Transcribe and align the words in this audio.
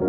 Hello, 0.00 0.08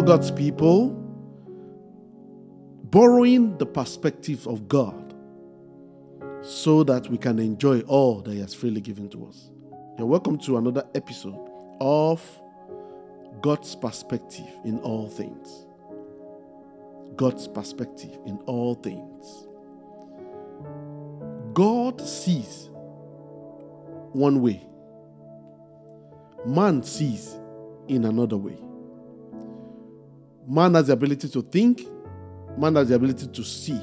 God's 0.00 0.30
people. 0.30 0.90
Borrowing 2.84 3.58
the 3.58 3.66
perspective 3.66 4.46
of 4.46 4.68
God 4.68 5.03
so 6.44 6.84
that 6.84 7.08
we 7.08 7.16
can 7.16 7.38
enjoy 7.38 7.80
all 7.82 8.20
that 8.20 8.32
He 8.32 8.40
has 8.40 8.52
freely 8.52 8.82
given 8.82 9.08
to 9.08 9.26
us. 9.26 9.50
You're 9.96 10.06
welcome 10.06 10.36
to 10.40 10.58
another 10.58 10.86
episode 10.94 11.50
of 11.80 12.22
God's 13.40 13.74
perspective 13.74 14.46
in 14.64 14.78
all 14.80 15.08
things. 15.08 15.66
God's 17.16 17.48
perspective 17.48 18.10
in 18.26 18.36
all 18.46 18.74
things. 18.74 19.46
God 21.54 22.00
sees 22.00 22.68
one 24.12 24.42
way, 24.42 24.66
man 26.44 26.82
sees 26.82 27.36
in 27.88 28.04
another 28.04 28.36
way. 28.36 28.58
Man 30.46 30.74
has 30.74 30.88
the 30.88 30.92
ability 30.92 31.28
to 31.30 31.40
think, 31.40 31.88
man 32.58 32.74
has 32.74 32.88
the 32.88 32.96
ability 32.96 33.28
to 33.28 33.44
see, 33.44 33.80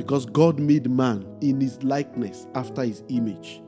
because 0.00 0.24
God 0.24 0.58
made 0.58 0.90
man 0.90 1.26
in 1.42 1.60
his 1.60 1.82
likeness 1.82 2.46
after 2.54 2.82
his 2.82 3.04
image. 3.10 3.60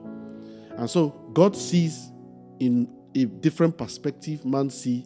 And 0.78 0.88
so 0.88 1.10
God 1.34 1.54
sees 1.54 2.10
in 2.58 2.88
a 3.14 3.26
different 3.26 3.76
perspective, 3.76 4.42
man 4.46 4.70
sees 4.70 5.04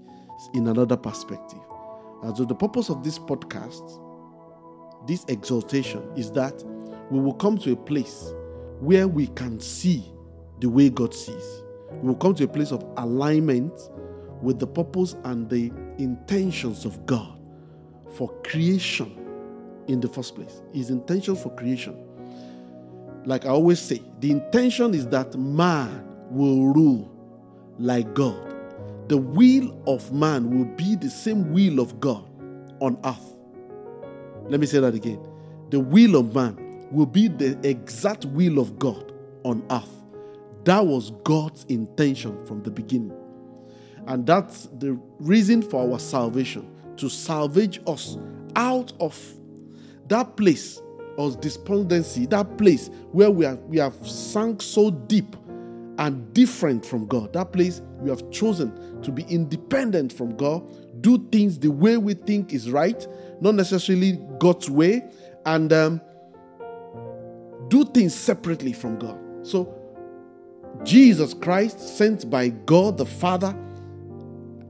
in 0.54 0.68
another 0.68 0.96
perspective. 0.96 1.58
And 2.22 2.36
so 2.36 2.44
the 2.44 2.54
purpose 2.54 2.90
of 2.90 3.02
this 3.02 3.18
podcast, 3.18 3.82
this 5.08 5.24
exaltation, 5.26 6.08
is 6.14 6.30
that 6.30 6.62
we 7.10 7.18
will 7.18 7.34
come 7.34 7.58
to 7.58 7.72
a 7.72 7.76
place 7.76 8.32
where 8.78 9.08
we 9.08 9.26
can 9.26 9.58
see 9.58 10.04
the 10.60 10.68
way 10.68 10.90
God 10.90 11.12
sees. 11.12 11.62
We 11.90 12.06
will 12.06 12.14
come 12.14 12.36
to 12.36 12.44
a 12.44 12.48
place 12.48 12.70
of 12.70 12.84
alignment 12.98 13.72
with 14.42 14.60
the 14.60 14.66
purpose 14.68 15.16
and 15.24 15.50
the 15.50 15.72
intentions 15.98 16.84
of 16.84 17.04
God 17.04 17.36
for 18.12 18.32
creation 18.42 19.25
in 19.88 20.00
the 20.00 20.08
first 20.08 20.34
place. 20.34 20.60
His 20.72 20.90
intention 20.90 21.36
for 21.36 21.54
creation. 21.54 21.96
Like 23.24 23.44
I 23.44 23.50
always 23.50 23.80
say, 23.80 24.02
the 24.20 24.30
intention 24.30 24.94
is 24.94 25.06
that 25.08 25.34
man 25.34 26.04
will 26.30 26.72
rule 26.72 27.10
like 27.78 28.14
God. 28.14 28.54
The 29.08 29.16
will 29.16 29.80
of 29.86 30.12
man 30.12 30.50
will 30.56 30.64
be 30.76 30.96
the 30.96 31.10
same 31.10 31.52
will 31.52 31.80
of 31.80 32.00
God 32.00 32.28
on 32.80 32.98
earth. 33.04 33.36
Let 34.48 34.60
me 34.60 34.66
say 34.66 34.80
that 34.80 34.94
again. 34.94 35.20
The 35.70 35.80
will 35.80 36.16
of 36.16 36.34
man 36.34 36.88
will 36.90 37.06
be 37.06 37.28
the 37.28 37.58
exact 37.68 38.24
will 38.26 38.58
of 38.58 38.78
God 38.78 39.12
on 39.44 39.64
earth. 39.70 39.90
That 40.64 40.86
was 40.86 41.12
God's 41.24 41.64
intention 41.64 42.44
from 42.46 42.62
the 42.62 42.70
beginning. 42.70 43.16
And 44.06 44.26
that's 44.26 44.68
the 44.78 44.98
reason 45.18 45.62
for 45.62 45.90
our 45.90 45.98
salvation 45.98 46.68
to 46.96 47.08
salvage 47.08 47.80
us 47.86 48.16
out 48.54 48.92
of 49.00 49.14
that 50.08 50.36
place 50.36 50.82
of 51.18 51.40
despondency, 51.40 52.26
that 52.26 52.58
place 52.58 52.90
where 53.12 53.30
we, 53.30 53.44
are, 53.44 53.56
we 53.56 53.78
have 53.78 53.94
sunk 54.06 54.62
so 54.62 54.90
deep 54.90 55.36
and 55.98 56.32
different 56.34 56.84
from 56.84 57.06
God. 57.06 57.32
That 57.32 57.52
place 57.52 57.80
we 58.00 58.10
have 58.10 58.30
chosen 58.30 59.00
to 59.02 59.10
be 59.10 59.22
independent 59.24 60.12
from 60.12 60.36
God, 60.36 60.68
do 61.02 61.26
things 61.30 61.58
the 61.58 61.70
way 61.70 61.96
we 61.96 62.14
think 62.14 62.52
is 62.52 62.70
right, 62.70 63.06
not 63.40 63.54
necessarily 63.54 64.20
God's 64.38 64.68
way, 64.68 65.02
and 65.46 65.72
um, 65.72 66.00
do 67.68 67.84
things 67.84 68.14
separately 68.14 68.72
from 68.72 68.98
God. 68.98 69.18
So, 69.42 69.72
Jesus 70.84 71.32
Christ, 71.32 71.96
sent 71.96 72.28
by 72.28 72.48
God 72.48 72.98
the 72.98 73.06
Father, 73.06 73.56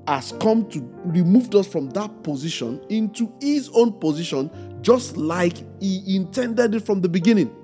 has 0.09 0.33
come 0.41 0.69
to 0.71 0.81
remove 1.05 1.55
us 1.55 1.67
from 1.67 1.91
that 1.91 2.23
position 2.23 2.81
into 2.89 3.33
his 3.41 3.69
own 3.71 3.93
position, 3.93 4.51
just 4.83 5.17
like 5.17 5.57
he 5.81 6.17
intended 6.17 6.75
it 6.75 6.87
from 6.87 7.01
the 7.01 7.09
beginning. 7.09 7.55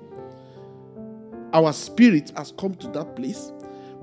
Our 1.53 1.71
spirit 1.71 2.31
has 2.35 2.51
come 2.57 2.75
to 2.75 2.87
that 2.89 3.15
place, 3.15 3.51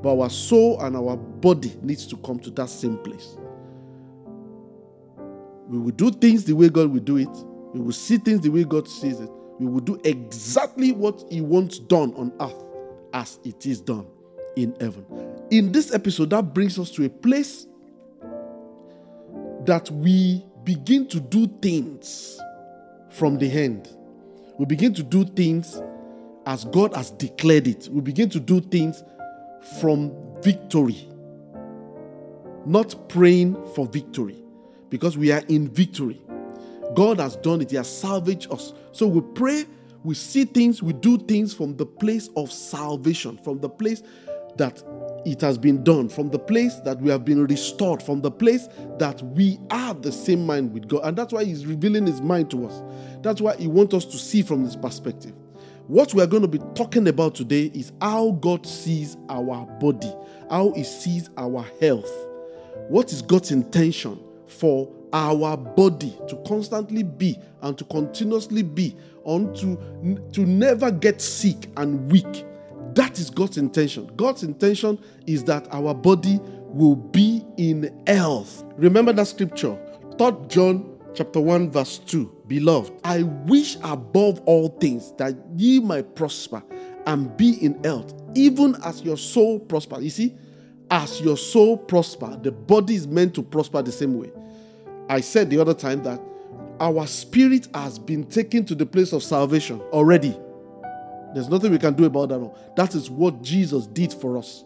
but 0.02 0.18
our 0.18 0.30
soul 0.30 0.80
and 0.80 0.96
our 0.96 1.16
body 1.16 1.76
needs 1.82 2.06
to 2.06 2.16
come 2.18 2.38
to 2.40 2.50
that 2.52 2.70
same 2.70 2.96
place. 2.98 3.36
We 5.68 5.78
will 5.78 5.92
do 5.92 6.10
things 6.10 6.44
the 6.44 6.54
way 6.54 6.68
God 6.68 6.90
will 6.90 7.00
do 7.00 7.16
it. 7.18 7.28
We 7.74 7.80
will 7.80 7.92
see 7.92 8.16
things 8.16 8.40
the 8.40 8.48
way 8.48 8.64
God 8.64 8.88
sees 8.88 9.20
it. 9.20 9.30
We 9.58 9.66
will 9.66 9.80
do 9.80 10.00
exactly 10.04 10.92
what 10.92 11.22
He 11.30 11.40
wants 11.40 11.78
done 11.78 12.14
on 12.14 12.32
earth 12.40 12.64
as 13.12 13.38
it 13.44 13.66
is 13.66 13.80
done 13.80 14.06
in 14.56 14.74
heaven. 14.80 15.04
In 15.50 15.70
this 15.70 15.92
episode, 15.92 16.30
that 16.30 16.54
brings 16.54 16.78
us 16.78 16.90
to 16.92 17.04
a 17.04 17.08
place 17.08 17.66
that 19.66 19.90
we 19.90 20.44
begin 20.64 21.06
to 21.08 21.20
do 21.20 21.46
things 21.60 22.38
from 23.10 23.38
the 23.38 23.48
hand. 23.48 23.88
We 24.58 24.66
begin 24.66 24.94
to 24.94 25.02
do 25.02 25.24
things 25.24 25.80
as 26.46 26.64
God 26.64 26.94
has 26.94 27.10
declared 27.10 27.66
it. 27.66 27.88
We 27.90 28.00
begin 28.00 28.28
to 28.30 28.40
do 28.40 28.60
things 28.60 29.02
from 29.80 30.12
victory, 30.42 31.08
not 32.64 33.08
praying 33.08 33.56
for 33.74 33.86
victory, 33.86 34.36
because 34.88 35.16
we 35.18 35.32
are 35.32 35.42
in 35.48 35.68
victory. 35.68 36.20
God 36.94 37.20
has 37.20 37.36
done 37.36 37.60
it, 37.60 37.70
He 37.70 37.76
has 37.76 37.88
salvaged 37.88 38.50
us. 38.52 38.72
So 38.92 39.06
we 39.06 39.20
pray, 39.34 39.64
we 40.02 40.14
see 40.14 40.44
things, 40.44 40.82
we 40.82 40.92
do 40.92 41.18
things 41.18 41.52
from 41.54 41.76
the 41.76 41.86
place 41.86 42.28
of 42.36 42.50
salvation, 42.50 43.38
from 43.44 43.60
the 43.60 43.68
place 43.68 44.02
that 44.56 44.82
it 45.24 45.40
has 45.40 45.58
been 45.58 45.82
done, 45.84 46.08
from 46.08 46.30
the 46.30 46.38
place 46.38 46.76
that 46.80 47.00
we 47.00 47.10
have 47.10 47.24
been 47.24 47.46
restored, 47.46 48.02
from 48.02 48.20
the 48.20 48.30
place 48.30 48.68
that 48.98 49.22
we 49.22 49.58
are 49.70 49.94
the 49.94 50.12
same 50.12 50.46
mind 50.46 50.72
with 50.72 50.88
God. 50.88 51.00
And 51.04 51.16
that's 51.16 51.32
why 51.32 51.44
He's 51.44 51.66
revealing 51.66 52.06
His 52.06 52.20
mind 52.20 52.50
to 52.52 52.66
us. 52.66 52.82
That's 53.22 53.40
why 53.40 53.56
He 53.56 53.66
wants 53.66 53.94
us 53.94 54.04
to 54.06 54.18
see 54.18 54.42
from 54.42 54.64
this 54.64 54.76
perspective. 54.76 55.34
What 55.86 56.14
we 56.14 56.22
are 56.22 56.26
going 56.26 56.42
to 56.42 56.48
be 56.48 56.60
talking 56.74 57.08
about 57.08 57.34
today 57.34 57.64
is 57.74 57.92
how 58.00 58.32
God 58.40 58.66
sees 58.66 59.16
our 59.28 59.66
body, 59.80 60.12
how 60.48 60.72
He 60.72 60.84
sees 60.84 61.28
our 61.36 61.64
health. 61.80 62.10
What 62.88 63.12
is 63.12 63.22
God's 63.22 63.50
intention 63.50 64.22
for 64.46 64.92
our 65.12 65.56
body 65.56 66.16
to 66.28 66.36
constantly 66.46 67.02
be 67.02 67.36
and 67.62 67.76
to 67.76 67.84
continuously 67.84 68.62
be, 68.62 68.96
on 69.24 69.52
to, 69.54 70.30
to 70.32 70.46
never 70.46 70.90
get 70.90 71.20
sick 71.20 71.68
and 71.76 72.10
weak 72.10 72.44
that 73.00 73.18
is 73.18 73.30
God's 73.30 73.56
intention. 73.56 74.10
God's 74.14 74.42
intention 74.42 75.02
is 75.26 75.42
that 75.44 75.66
our 75.72 75.94
body 75.94 76.38
will 76.42 76.96
be 76.96 77.42
in 77.56 77.98
health. 78.06 78.62
Remember 78.76 79.10
that 79.14 79.26
scripture, 79.26 79.78
3 80.18 80.32
John 80.48 80.98
chapter 81.14 81.40
1 81.40 81.70
verse 81.70 81.96
2. 81.96 82.42
Beloved, 82.46 82.92
I 83.02 83.22
wish 83.22 83.76
above 83.82 84.40
all 84.40 84.68
things 84.80 85.12
that 85.12 85.34
ye 85.56 85.80
might 85.80 86.14
prosper 86.14 86.62
and 87.06 87.34
be 87.38 87.52
in 87.64 87.82
health, 87.84 88.12
even 88.34 88.76
as 88.84 89.00
your 89.00 89.16
soul 89.16 89.58
prosper. 89.58 89.98
You 89.98 90.10
see, 90.10 90.36
as 90.90 91.22
your 91.22 91.38
soul 91.38 91.78
prosper, 91.78 92.38
the 92.42 92.52
body 92.52 92.96
is 92.96 93.08
meant 93.08 93.34
to 93.36 93.42
prosper 93.42 93.80
the 93.80 93.92
same 93.92 94.18
way. 94.18 94.30
I 95.08 95.22
said 95.22 95.48
the 95.48 95.58
other 95.58 95.72
time 95.72 96.02
that 96.02 96.20
our 96.80 97.06
spirit 97.06 97.66
has 97.72 97.98
been 97.98 98.24
taken 98.24 98.66
to 98.66 98.74
the 98.74 98.84
place 98.84 99.14
of 99.14 99.22
salvation 99.22 99.80
already. 99.90 100.36
There's 101.34 101.48
nothing 101.48 101.70
we 101.70 101.78
can 101.78 101.94
do 101.94 102.04
about 102.04 102.30
that. 102.30 102.76
That 102.76 102.94
is 102.94 103.10
what 103.10 103.42
Jesus 103.42 103.86
did 103.86 104.12
for 104.12 104.36
us. 104.36 104.64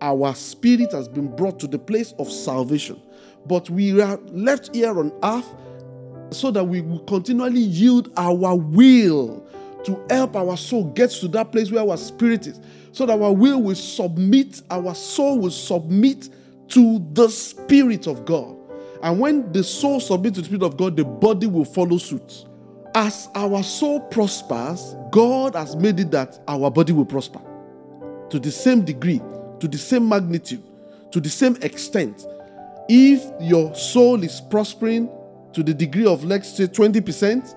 Our 0.00 0.34
spirit 0.34 0.92
has 0.92 1.08
been 1.08 1.34
brought 1.36 1.60
to 1.60 1.66
the 1.66 1.78
place 1.78 2.12
of 2.18 2.30
salvation. 2.30 3.00
But 3.46 3.68
we 3.70 4.00
are 4.00 4.16
left 4.28 4.74
here 4.74 4.98
on 4.98 5.12
earth 5.22 5.48
so 6.30 6.50
that 6.50 6.64
we 6.64 6.80
will 6.80 7.00
continually 7.00 7.60
yield 7.60 8.12
our 8.16 8.56
will 8.56 9.46
to 9.84 10.02
help 10.10 10.36
our 10.36 10.56
soul 10.56 10.84
get 10.84 11.10
to 11.10 11.28
that 11.28 11.52
place 11.52 11.70
where 11.70 11.82
our 11.88 11.96
spirit 11.96 12.46
is. 12.46 12.60
So 12.92 13.06
that 13.06 13.20
our 13.20 13.32
will 13.32 13.62
will 13.62 13.74
submit, 13.74 14.62
our 14.70 14.94
soul 14.94 15.38
will 15.38 15.50
submit 15.50 16.28
to 16.70 17.04
the 17.12 17.28
Spirit 17.28 18.06
of 18.06 18.24
God. 18.24 18.56
And 19.02 19.18
when 19.18 19.52
the 19.52 19.62
soul 19.64 20.00
submits 20.00 20.36
to 20.36 20.40
the 20.42 20.46
Spirit 20.46 20.62
of 20.62 20.76
God, 20.76 20.96
the 20.96 21.04
body 21.04 21.46
will 21.46 21.64
follow 21.64 21.98
suit. 21.98 22.46
As 22.94 23.28
our 23.34 23.62
soul 23.62 24.00
prospers, 24.00 24.96
God 25.10 25.54
has 25.54 25.76
made 25.76 26.00
it 26.00 26.10
that 26.10 26.40
our 26.48 26.70
body 26.70 26.92
will 26.92 27.04
prosper 27.04 27.40
to 28.30 28.38
the 28.38 28.50
same 28.50 28.84
degree, 28.84 29.20
to 29.60 29.68
the 29.68 29.78
same 29.78 30.08
magnitude, 30.08 30.62
to 31.12 31.20
the 31.20 31.28
same 31.28 31.56
extent. 31.62 32.26
If 32.88 33.22
your 33.40 33.74
soul 33.74 34.24
is 34.24 34.40
prospering 34.40 35.08
to 35.52 35.62
the 35.62 35.72
degree 35.72 36.06
of, 36.06 36.24
let's 36.24 36.56
say, 36.56 36.66
20% 36.66 37.54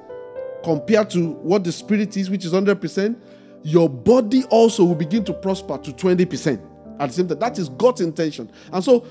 compared 0.64 1.10
to 1.12 1.32
what 1.32 1.64
the 1.64 1.72
spirit 1.72 2.16
is, 2.16 2.30
which 2.30 2.46
is 2.46 2.54
100%, 2.54 3.20
your 3.64 3.90
body 3.90 4.44
also 4.46 4.84
will 4.84 4.96
begin 4.96 5.24
to 5.26 5.34
prosper 5.34 5.78
to 5.80 5.92
20% 5.92 6.62
at 7.00 7.08
the 7.08 7.14
same 7.14 7.28
time. 7.28 7.40
That 7.40 7.58
is 7.58 7.70
God's 7.70 8.02
intention. 8.02 8.52
And 8.72 8.84
so, 8.84 9.06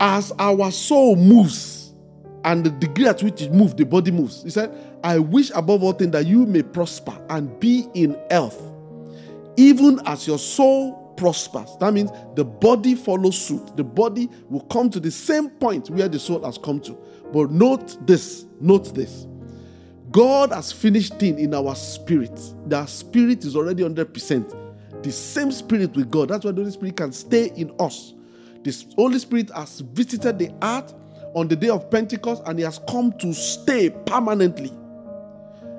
as 0.00 0.32
our 0.38 0.70
soul 0.70 1.16
moves 1.16 1.77
and 2.44 2.64
the 2.64 2.70
degree 2.70 3.06
at 3.06 3.22
which 3.22 3.42
it 3.42 3.52
moves, 3.52 3.74
the 3.74 3.84
body 3.84 4.10
moves, 4.10 4.42
he 4.42 4.50
said, 4.50 4.72
I 5.02 5.18
wish 5.18 5.50
above 5.54 5.82
all 5.82 5.92
things 5.92 6.12
that 6.12 6.26
you 6.26 6.46
may 6.46 6.62
prosper 6.62 7.18
and 7.30 7.58
be 7.60 7.86
in 7.94 8.16
health, 8.30 8.60
even 9.56 10.00
as 10.06 10.26
your 10.26 10.38
soul 10.38 11.14
prospers. 11.16 11.76
That 11.80 11.92
means 11.92 12.10
the 12.36 12.44
body 12.44 12.94
follows 12.94 13.36
suit. 13.36 13.76
The 13.76 13.84
body 13.84 14.30
will 14.48 14.62
come 14.62 14.88
to 14.90 15.00
the 15.00 15.10
same 15.10 15.50
point 15.50 15.90
where 15.90 16.08
the 16.08 16.18
soul 16.18 16.44
has 16.44 16.56
come 16.58 16.80
to. 16.80 16.96
But 17.32 17.50
note 17.50 18.06
this, 18.06 18.46
note 18.60 18.94
this. 18.94 19.26
God 20.10 20.52
has 20.52 20.72
finished 20.72 21.18
thing 21.18 21.38
in 21.38 21.52
our 21.54 21.74
spirit. 21.74 22.40
The 22.66 22.86
spirit 22.86 23.44
is 23.44 23.56
already 23.56 23.82
100%. 23.82 25.02
The 25.02 25.12
same 25.12 25.52
spirit 25.52 25.94
with 25.94 26.10
God. 26.10 26.28
That's 26.28 26.44
why 26.44 26.52
the 26.52 26.62
Holy 26.62 26.70
Spirit 26.70 26.96
can 26.96 27.12
stay 27.12 27.50
in 27.56 27.72
us. 27.78 28.14
The 28.62 28.86
Holy 28.96 29.18
Spirit 29.18 29.50
has 29.50 29.80
visited 29.80 30.38
the 30.38 30.52
earth 30.62 30.94
on 31.34 31.48
the 31.48 31.56
day 31.56 31.68
of 31.68 31.90
Pentecost 31.90 32.42
and 32.46 32.58
he 32.58 32.64
has 32.64 32.78
come 32.88 33.12
to 33.18 33.32
stay 33.32 33.90
permanently. 33.90 34.72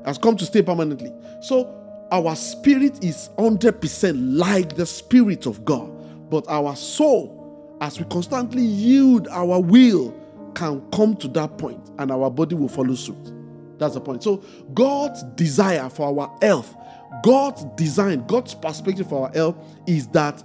Has 0.05 0.17
come 0.17 0.37
to 0.37 0.45
stay 0.45 0.61
permanently. 0.61 1.13
So 1.41 1.75
our 2.11 2.35
spirit 2.35 3.03
is 3.03 3.29
100% 3.37 4.37
like 4.37 4.75
the 4.75 4.85
spirit 4.85 5.45
of 5.45 5.63
God. 5.65 5.91
But 6.29 6.45
our 6.47 6.75
soul, 6.75 7.77
as 7.81 7.99
we 7.99 8.05
constantly 8.05 8.61
yield 8.61 9.27
our 9.29 9.59
will, 9.59 10.15
can 10.55 10.81
come 10.91 11.15
to 11.17 11.27
that 11.29 11.57
point 11.57 11.89
and 11.99 12.11
our 12.11 12.29
body 12.29 12.55
will 12.55 12.69
follow 12.69 12.95
suit. 12.95 13.33
That's 13.77 13.93
the 13.93 14.01
point. 14.01 14.23
So, 14.23 14.43
God's 14.73 15.23
desire 15.35 15.89
for 15.89 16.07
our 16.07 16.37
health, 16.41 16.75
God's 17.23 17.63
design, 17.75 18.25
God's 18.27 18.53
perspective 18.53 19.07
for 19.07 19.27
our 19.27 19.33
health 19.33 19.57
is 19.87 20.07
that 20.09 20.43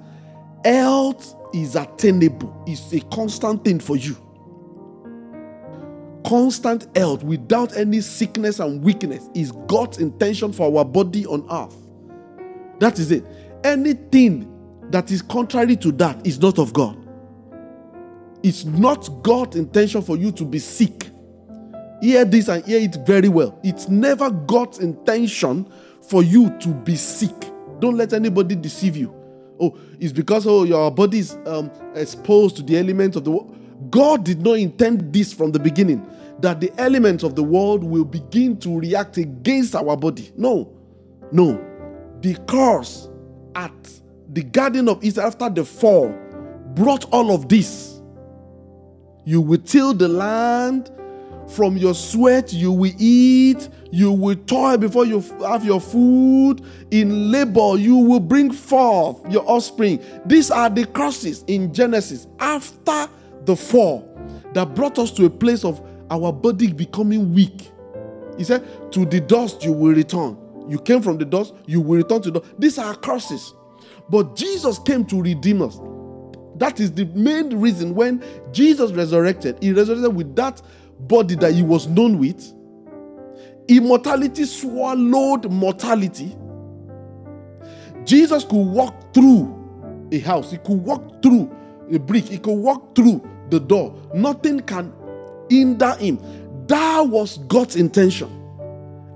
health 0.64 1.34
is 1.52 1.74
attainable, 1.76 2.62
it's 2.66 2.92
a 2.92 3.00
constant 3.14 3.64
thing 3.64 3.80
for 3.80 3.96
you. 3.96 4.16
Constant 6.26 6.88
health 6.96 7.22
without 7.22 7.76
any 7.76 8.00
sickness 8.00 8.58
and 8.58 8.82
weakness 8.82 9.28
is 9.34 9.52
God's 9.66 9.98
intention 9.98 10.52
for 10.52 10.76
our 10.76 10.84
body 10.84 11.26
on 11.26 11.46
earth. 11.50 11.76
That 12.80 12.98
is 12.98 13.10
it. 13.10 13.24
Anything 13.62 14.50
that 14.90 15.10
is 15.10 15.22
contrary 15.22 15.76
to 15.76 15.92
that 15.92 16.26
is 16.26 16.40
not 16.40 16.58
of 16.58 16.72
God. 16.72 16.98
It's 18.42 18.64
not 18.64 19.08
God's 19.22 19.56
intention 19.56 20.02
for 20.02 20.16
you 20.16 20.30
to 20.32 20.44
be 20.44 20.58
sick. 20.58 21.10
Hear 22.00 22.24
this 22.24 22.48
and 22.48 22.64
hear 22.64 22.80
it 22.80 22.96
very 23.06 23.28
well. 23.28 23.58
It's 23.62 23.88
never 23.88 24.30
God's 24.30 24.78
intention 24.78 25.70
for 26.02 26.22
you 26.22 26.50
to 26.58 26.68
be 26.68 26.96
sick. 26.96 27.34
Don't 27.80 27.96
let 27.96 28.12
anybody 28.12 28.54
deceive 28.54 28.96
you. 28.96 29.14
Oh, 29.60 29.78
it's 30.00 30.12
because 30.12 30.46
oh 30.46 30.64
your 30.64 30.90
body 30.90 31.20
is 31.20 31.38
um, 31.46 31.70
exposed 31.94 32.56
to 32.56 32.62
the 32.62 32.76
elements 32.76 33.16
of 33.16 33.24
the 33.24 33.30
world. 33.30 33.56
God 33.94 34.24
did 34.24 34.42
not 34.42 34.58
intend 34.58 35.12
this 35.12 35.32
from 35.32 35.52
the 35.52 35.60
beginning 35.60 36.04
that 36.40 36.60
the 36.60 36.72
elements 36.80 37.22
of 37.22 37.36
the 37.36 37.44
world 37.44 37.84
will 37.84 38.04
begin 38.04 38.56
to 38.58 38.80
react 38.80 39.18
against 39.18 39.76
our 39.76 39.96
body. 39.96 40.32
No, 40.36 40.76
no. 41.30 41.64
The 42.20 42.34
curse 42.48 43.08
at 43.54 43.72
the 44.32 44.42
Garden 44.42 44.88
of 44.88 45.04
Eden 45.04 45.24
after 45.24 45.48
the 45.48 45.64
fall 45.64 46.12
brought 46.74 47.04
all 47.12 47.32
of 47.32 47.48
this. 47.48 48.00
You 49.24 49.40
will 49.40 49.60
till 49.60 49.94
the 49.94 50.08
land, 50.08 50.90
from 51.46 51.76
your 51.76 51.94
sweat 51.94 52.52
you 52.52 52.72
will 52.72 52.94
eat, 52.98 53.68
you 53.92 54.10
will 54.10 54.34
toil 54.34 54.76
before 54.76 55.06
you 55.06 55.20
have 55.42 55.64
your 55.64 55.80
food. 55.80 56.62
In 56.90 57.30
labor, 57.30 57.76
you 57.76 57.98
will 57.98 58.18
bring 58.18 58.50
forth 58.50 59.20
your 59.30 59.48
offspring. 59.48 60.04
These 60.26 60.50
are 60.50 60.68
the 60.68 60.84
curses 60.84 61.44
in 61.46 61.72
Genesis 61.72 62.26
after 62.40 63.08
the 63.46 63.56
fall 63.56 64.10
that 64.54 64.74
brought 64.74 64.98
us 64.98 65.10
to 65.12 65.26
a 65.26 65.30
place 65.30 65.64
of 65.64 65.80
our 66.10 66.32
body 66.32 66.72
becoming 66.72 67.34
weak. 67.34 67.70
He 68.36 68.44
said, 68.44 68.92
To 68.92 69.04
the 69.04 69.20
dust 69.20 69.64
you 69.64 69.72
will 69.72 69.94
return. 69.94 70.36
You 70.68 70.78
came 70.78 71.02
from 71.02 71.18
the 71.18 71.24
dust, 71.24 71.54
you 71.66 71.80
will 71.80 71.98
return 71.98 72.22
to 72.22 72.30
the 72.30 72.40
dust. 72.40 72.54
These 72.58 72.78
are 72.78 72.94
curses. 72.94 73.54
But 74.08 74.36
Jesus 74.36 74.78
came 74.78 75.04
to 75.06 75.20
redeem 75.20 75.62
us. 75.62 75.80
That 76.56 76.78
is 76.78 76.92
the 76.92 77.04
main 77.06 77.58
reason 77.58 77.94
when 77.94 78.22
Jesus 78.52 78.92
resurrected, 78.92 79.58
he 79.60 79.72
resurrected 79.72 80.14
with 80.14 80.36
that 80.36 80.62
body 81.00 81.34
that 81.36 81.52
he 81.52 81.62
was 81.62 81.86
known 81.88 82.18
with. 82.18 82.52
Immortality 83.68 84.44
swallowed 84.44 85.50
mortality. 85.50 86.36
Jesus 88.04 88.44
could 88.44 88.62
walk 88.62 89.14
through 89.14 90.08
a 90.12 90.18
house, 90.18 90.50
he 90.50 90.58
could 90.58 90.84
walk 90.84 91.22
through 91.22 91.54
a 91.90 91.98
brick, 91.98 92.24
he 92.24 92.38
could 92.38 92.52
walk 92.52 92.94
through 92.94 93.22
the 93.50 93.60
door. 93.60 93.94
Nothing 94.14 94.60
can 94.60 94.92
hinder 95.50 95.94
him. 95.96 96.18
That 96.66 97.08
was 97.08 97.38
God's 97.38 97.76
intention. 97.76 98.40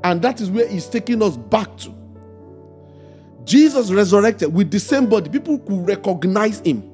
And 0.05 0.23
that 0.23 0.41
is 0.41 0.51
where 0.51 0.69
he's 0.69 0.87
taking 0.87 1.23
us 1.23 1.37
back 1.37 1.77
to. 1.79 1.95
Jesus 3.45 3.91
resurrected 3.91 4.53
with 4.53 4.71
the 4.71 4.79
same 4.79 5.09
body. 5.09 5.31
People 5.31 5.59
could 5.59 5.87
recognize 5.87 6.61
him. 6.61 6.89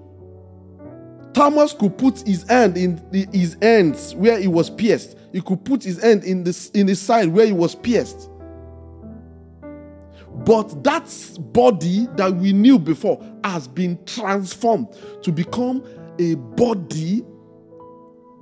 Thomas 1.32 1.72
could 1.72 1.98
put 1.98 2.20
his 2.20 2.48
hand 2.48 2.76
in 2.76 3.02
his 3.32 3.56
hands 3.60 4.14
where 4.14 4.38
he 4.38 4.46
was 4.46 4.70
pierced. 4.70 5.18
He 5.32 5.40
could 5.40 5.64
put 5.64 5.82
his 5.82 6.00
hand 6.00 6.22
in, 6.22 6.44
the, 6.44 6.70
in 6.74 6.86
his 6.86 7.02
side 7.02 7.28
where 7.28 7.44
he 7.44 7.52
was 7.52 7.74
pierced. 7.74 8.30
But 10.44 10.84
that 10.84 11.12
body 11.52 12.06
that 12.16 12.34
we 12.34 12.52
knew 12.52 12.78
before 12.78 13.20
has 13.42 13.66
been 13.66 13.98
transformed 14.04 14.88
to 15.22 15.32
become 15.32 15.84
a 16.18 16.34
body 16.34 17.24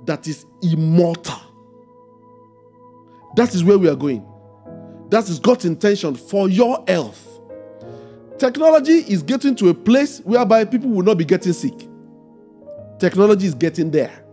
that 0.05 0.27
is 0.27 0.45
immortal. 0.61 1.39
That 3.35 3.53
is 3.55 3.63
where 3.63 3.77
we 3.77 3.89
are 3.89 3.95
going. 3.95 4.25
That 5.09 5.29
is 5.29 5.39
God's 5.39 5.65
intention 5.65 6.15
for 6.15 6.49
your 6.49 6.83
health. 6.87 7.29
Technology 8.37 8.99
is 8.99 9.23
getting 9.23 9.55
to 9.55 9.69
a 9.69 9.73
place 9.73 10.19
whereby 10.19 10.65
people 10.65 10.89
will 10.89 11.03
not 11.03 11.17
be 11.17 11.25
getting 11.25 11.53
sick. 11.53 11.87
Technology 12.99 13.45
is 13.45 13.55
getting 13.55 13.91
there. 13.91 14.23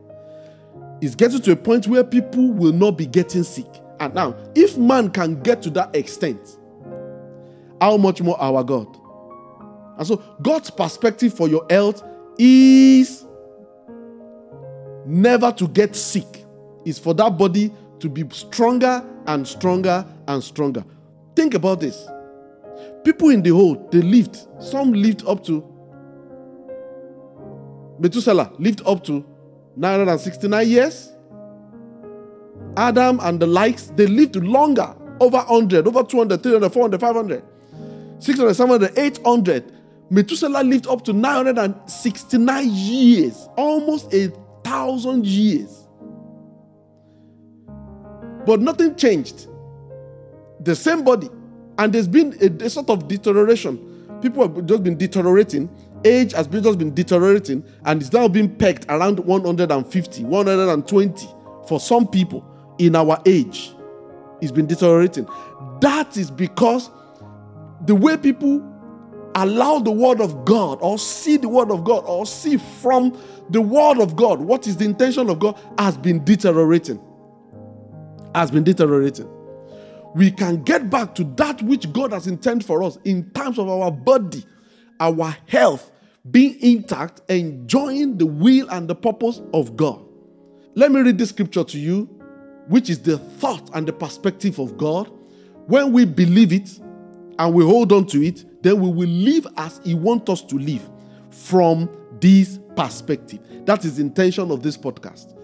It's 1.00 1.14
getting 1.14 1.40
to 1.42 1.52
a 1.52 1.56
point 1.56 1.87
where 1.87 2.04
people 2.04 2.52
will 2.52 2.72
not 2.72 2.92
be 2.92 3.06
getting 3.06 3.42
sick. 3.42 3.66
And 4.00 4.14
now, 4.14 4.37
if 4.54 4.76
man 4.78 5.10
can 5.10 5.40
get 5.42 5.62
to 5.62 5.70
that 5.70 5.94
extent, 5.94 6.58
how 7.81 7.96
much 7.96 8.20
more 8.22 8.40
our 8.40 8.64
God? 8.64 8.87
And 9.98 10.06
so, 10.06 10.23
God's 10.42 10.70
perspective 10.70 11.35
for 11.35 11.49
your 11.49 11.66
health 11.70 12.02
is 12.38 13.26
never 15.11 15.52
to 15.52 15.69
get 15.69 15.97
sick, 15.97 16.45
is 16.85 16.99
for 16.99 17.14
that 17.14 17.37
body 17.37 17.73
to 17.99 18.09
be 18.09 18.25
stronger 18.31 19.05
and 19.26 19.47
stronger 19.47 20.05
and 20.29 20.43
stronger. 20.43 20.85
Think 21.37 21.55
about 21.55 21.81
this. 21.81 22.09
People 23.05 23.31
in 23.31 23.43
the 23.43 23.50
hole, 23.50 23.88
they 23.90 24.00
lived. 24.00 24.38
Some 24.61 24.93
lived 24.93 25.26
up 25.26 25.45
to 25.45 25.67
Methuselah 28.00 28.50
lived 28.59 28.81
up 28.87 29.05
to 29.05 29.25
969 29.76 30.69
years. 30.69 31.12
Adam 32.76 33.21
and 33.23 33.38
the 33.38 33.47
likes, 33.47 33.93
they 33.95 34.07
lived 34.07 34.37
longer, 34.37 34.95
over 35.21 35.37
100, 35.37 35.87
over 35.87 36.02
200, 36.02 36.43
300, 36.43 36.73
400, 36.73 37.00
500, 37.00 37.43
600, 38.19 38.55
700, 38.55 38.99
800. 38.99 39.73
Methuselah 40.09 40.62
lived 40.62 40.87
up 40.87 41.05
to 41.05 41.12
969 41.12 42.69
years, 42.71 43.49
almost 43.57 44.12
a 44.14 44.33
thousand 44.71 45.27
years. 45.27 45.89
But 48.47 48.61
nothing 48.61 48.95
changed. 48.95 49.49
The 50.61 50.77
same 50.77 51.03
body. 51.03 51.29
And 51.79 51.93
there's 51.93 52.07
been 52.07 52.37
a, 52.41 52.65
a 52.65 52.71
sort 52.71 52.89
of 52.89 53.09
deterioration. 53.09 54.19
People 54.23 54.47
have 54.47 54.67
just 54.67 54.85
been 54.85 54.97
deteriorating. 54.97 55.69
Age 56.05 56.33
has 56.33 56.47
been 56.47 56.62
just 56.62 56.79
been 56.79 56.95
deteriorating 56.95 57.65
and 57.85 58.00
it's 58.00 58.12
now 58.12 58.27
being 58.29 58.49
pegged 58.49 58.87
around 58.89 59.19
150, 59.19 60.25
120 60.25 61.29
for 61.69 61.81
some 61.81 62.07
people 62.07 62.47
in 62.79 62.95
our 62.95 63.21
age. 63.27 63.73
It's 64.41 64.53
been 64.53 64.67
deteriorating. 64.67 65.29
That 65.81 66.17
is 66.17 66.31
because 66.31 66.91
the 67.87 67.95
way 67.95 68.17
people 68.17 68.67
allow 69.35 69.79
the 69.79 69.91
word 69.91 70.21
of 70.21 70.45
God 70.45 70.79
or 70.81 70.99
see 70.99 71.37
the 71.37 71.49
word 71.49 71.71
of 71.71 71.85
God 71.85 72.05
or 72.07 72.25
see 72.25 72.57
from 72.57 73.12
the 73.50 73.61
word 73.61 73.99
of 73.99 74.16
God 74.16 74.40
what 74.40 74.66
is 74.66 74.76
the 74.76 74.85
intention 74.85 75.28
of 75.28 75.38
God 75.38 75.59
has 75.78 75.97
been 75.97 76.25
deteriorating. 76.25 77.00
Has 78.35 78.50
been 78.50 78.64
deteriorating. 78.64 79.28
We 80.14 80.30
can 80.30 80.62
get 80.62 80.90
back 80.90 81.14
to 81.16 81.25
that 81.37 81.62
which 81.62 81.92
God 81.92 82.12
has 82.12 82.26
intended 82.26 82.66
for 82.66 82.83
us 82.83 82.99
in 83.04 83.30
terms 83.30 83.59
of 83.59 83.69
our 83.69 83.90
body, 83.90 84.45
our 84.99 85.37
health, 85.47 85.90
being 86.30 86.61
intact, 86.61 87.23
enjoying 87.28 88.19
the 88.19 88.26
will 88.26 88.69
and 88.71 88.88
the 88.88 88.95
purpose 88.95 89.40
of 89.54 89.76
God. 89.76 90.04
Let 90.75 90.92
me 90.92 91.00
read 91.00 91.19
this 91.19 91.30
scripture 91.30 91.64
to 91.64 91.78
you, 91.78 92.04
which 92.69 92.90
is 92.90 93.00
the 93.00 93.19
thought 93.19 93.71
and 93.75 93.87
the 93.87 93.92
perspective 93.92 94.59
of 94.59 94.76
God. 94.76 95.11
When 95.66 95.92
we 95.92 96.04
believe 96.04 96.52
it, 96.52 96.80
and 97.40 97.54
we 97.54 97.64
hold 97.64 97.90
on 97.90 98.04
to 98.07 98.23
it, 98.23 98.45
then 98.62 98.78
we 98.80 98.90
will 98.90 99.09
live 99.09 99.47
as 99.57 99.80
He 99.83 99.95
wants 99.95 100.30
us 100.30 100.42
to 100.42 100.57
live 100.57 100.87
from 101.30 101.88
this 102.21 102.60
perspective. 102.77 103.41
That 103.67 103.85
is 103.85 103.97
the 103.97 104.03
intention 104.03 104.50
of 104.50 104.62
this 104.62 104.77
podcast. 104.77 105.37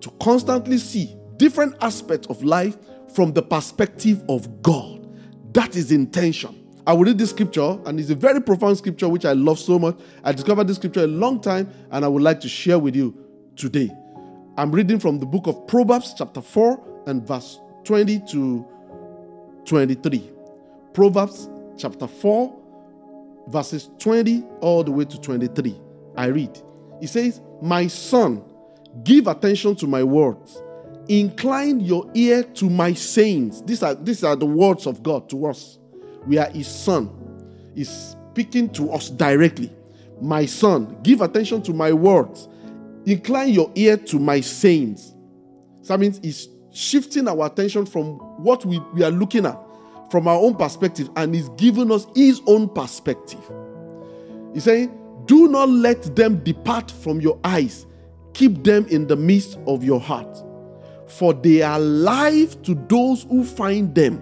To 0.00 0.10
constantly 0.22 0.78
see 0.78 1.16
different 1.36 1.76
aspects 1.80 2.26
of 2.28 2.42
life 2.42 2.76
from 3.14 3.32
the 3.32 3.42
perspective 3.42 4.22
of 4.28 4.62
God. 4.62 5.06
That 5.54 5.76
is 5.76 5.92
intention. 5.92 6.60
I 6.86 6.92
will 6.92 7.04
read 7.04 7.18
this 7.18 7.30
scripture, 7.30 7.78
and 7.86 7.98
it's 7.98 8.10
a 8.10 8.14
very 8.14 8.42
profound 8.42 8.76
scripture 8.76 9.08
which 9.08 9.24
I 9.24 9.32
love 9.32 9.58
so 9.58 9.78
much. 9.78 9.98
I 10.22 10.32
discovered 10.32 10.66
this 10.66 10.76
scripture 10.76 11.04
a 11.04 11.06
long 11.06 11.40
time, 11.40 11.72
and 11.90 12.04
I 12.04 12.08
would 12.08 12.22
like 12.22 12.40
to 12.40 12.48
share 12.48 12.78
with 12.78 12.94
you 12.94 13.16
today. 13.56 13.90
I'm 14.56 14.70
reading 14.70 14.98
from 14.98 15.18
the 15.18 15.26
book 15.26 15.46
of 15.46 15.66
Proverbs, 15.66 16.14
chapter 16.16 16.42
4, 16.42 17.04
and 17.06 17.26
verse 17.26 17.58
20 17.84 18.20
to 18.30 18.66
23. 19.64 20.30
Proverbs, 20.92 21.48
chapter 21.78 22.06
4, 22.06 22.54
verses 23.48 23.90
20 23.98 24.44
all 24.60 24.84
the 24.84 24.90
way 24.90 25.04
to 25.04 25.20
23. 25.20 25.80
I 26.16 26.26
read. 26.26 26.60
He 27.04 27.08
says, 27.08 27.42
My 27.60 27.86
son, 27.86 28.42
give 29.02 29.26
attention 29.26 29.76
to 29.76 29.86
my 29.86 30.02
words. 30.02 30.62
Incline 31.06 31.80
your 31.80 32.10
ear 32.14 32.42
to 32.42 32.70
my 32.70 32.94
sayings. 32.94 33.60
These 33.60 33.82
are, 33.82 33.94
these 33.94 34.24
are 34.24 34.34
the 34.34 34.46
words 34.46 34.86
of 34.86 35.02
God 35.02 35.28
to 35.28 35.44
us. 35.44 35.78
We 36.26 36.38
are 36.38 36.48
his 36.48 36.66
son. 36.66 37.10
He's 37.74 37.90
speaking 38.30 38.70
to 38.70 38.90
us 38.90 39.10
directly. 39.10 39.70
My 40.18 40.46
son, 40.46 40.96
give 41.02 41.20
attention 41.20 41.60
to 41.64 41.74
my 41.74 41.92
words. 41.92 42.48
Incline 43.04 43.50
your 43.50 43.70
ear 43.74 43.98
to 43.98 44.18
my 44.18 44.40
sayings. 44.40 45.14
So 45.82 45.92
that 45.92 46.00
means 46.00 46.20
he's 46.22 46.48
shifting 46.72 47.28
our 47.28 47.44
attention 47.44 47.84
from 47.84 48.14
what 48.42 48.64
we, 48.64 48.78
we 48.94 49.02
are 49.02 49.10
looking 49.10 49.44
at 49.44 49.60
from 50.10 50.26
our 50.26 50.38
own 50.38 50.54
perspective 50.54 51.10
and 51.16 51.34
he's 51.34 51.50
giving 51.50 51.92
us 51.92 52.06
his 52.16 52.40
own 52.46 52.66
perspective. 52.66 53.42
He's 54.54 54.64
saying, 54.64 55.03
Do 55.26 55.48
not 55.48 55.68
let 55.68 56.16
them 56.16 56.42
depart 56.44 56.90
from 56.90 57.20
your 57.20 57.38
eyes, 57.44 57.86
keep 58.32 58.64
them 58.64 58.86
in 58.88 59.06
the 59.06 59.16
midst 59.16 59.58
of 59.66 59.84
your 59.84 60.00
heart, 60.00 60.42
for 61.06 61.32
they 61.32 61.62
are 61.62 61.78
life 61.78 62.60
to 62.62 62.74
those 62.88 63.24
who 63.24 63.44
find 63.44 63.94
them 63.94 64.20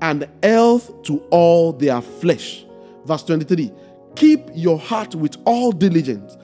and 0.00 0.28
health 0.42 1.02
to 1.02 1.18
all 1.30 1.72
their 1.72 2.00
flesh. 2.00 2.64
Verse 3.04 3.22
23 3.24 3.72
Keep 4.16 4.50
your 4.54 4.78
heart 4.78 5.14
with 5.14 5.36
all 5.44 5.72
diligence, 5.72 6.36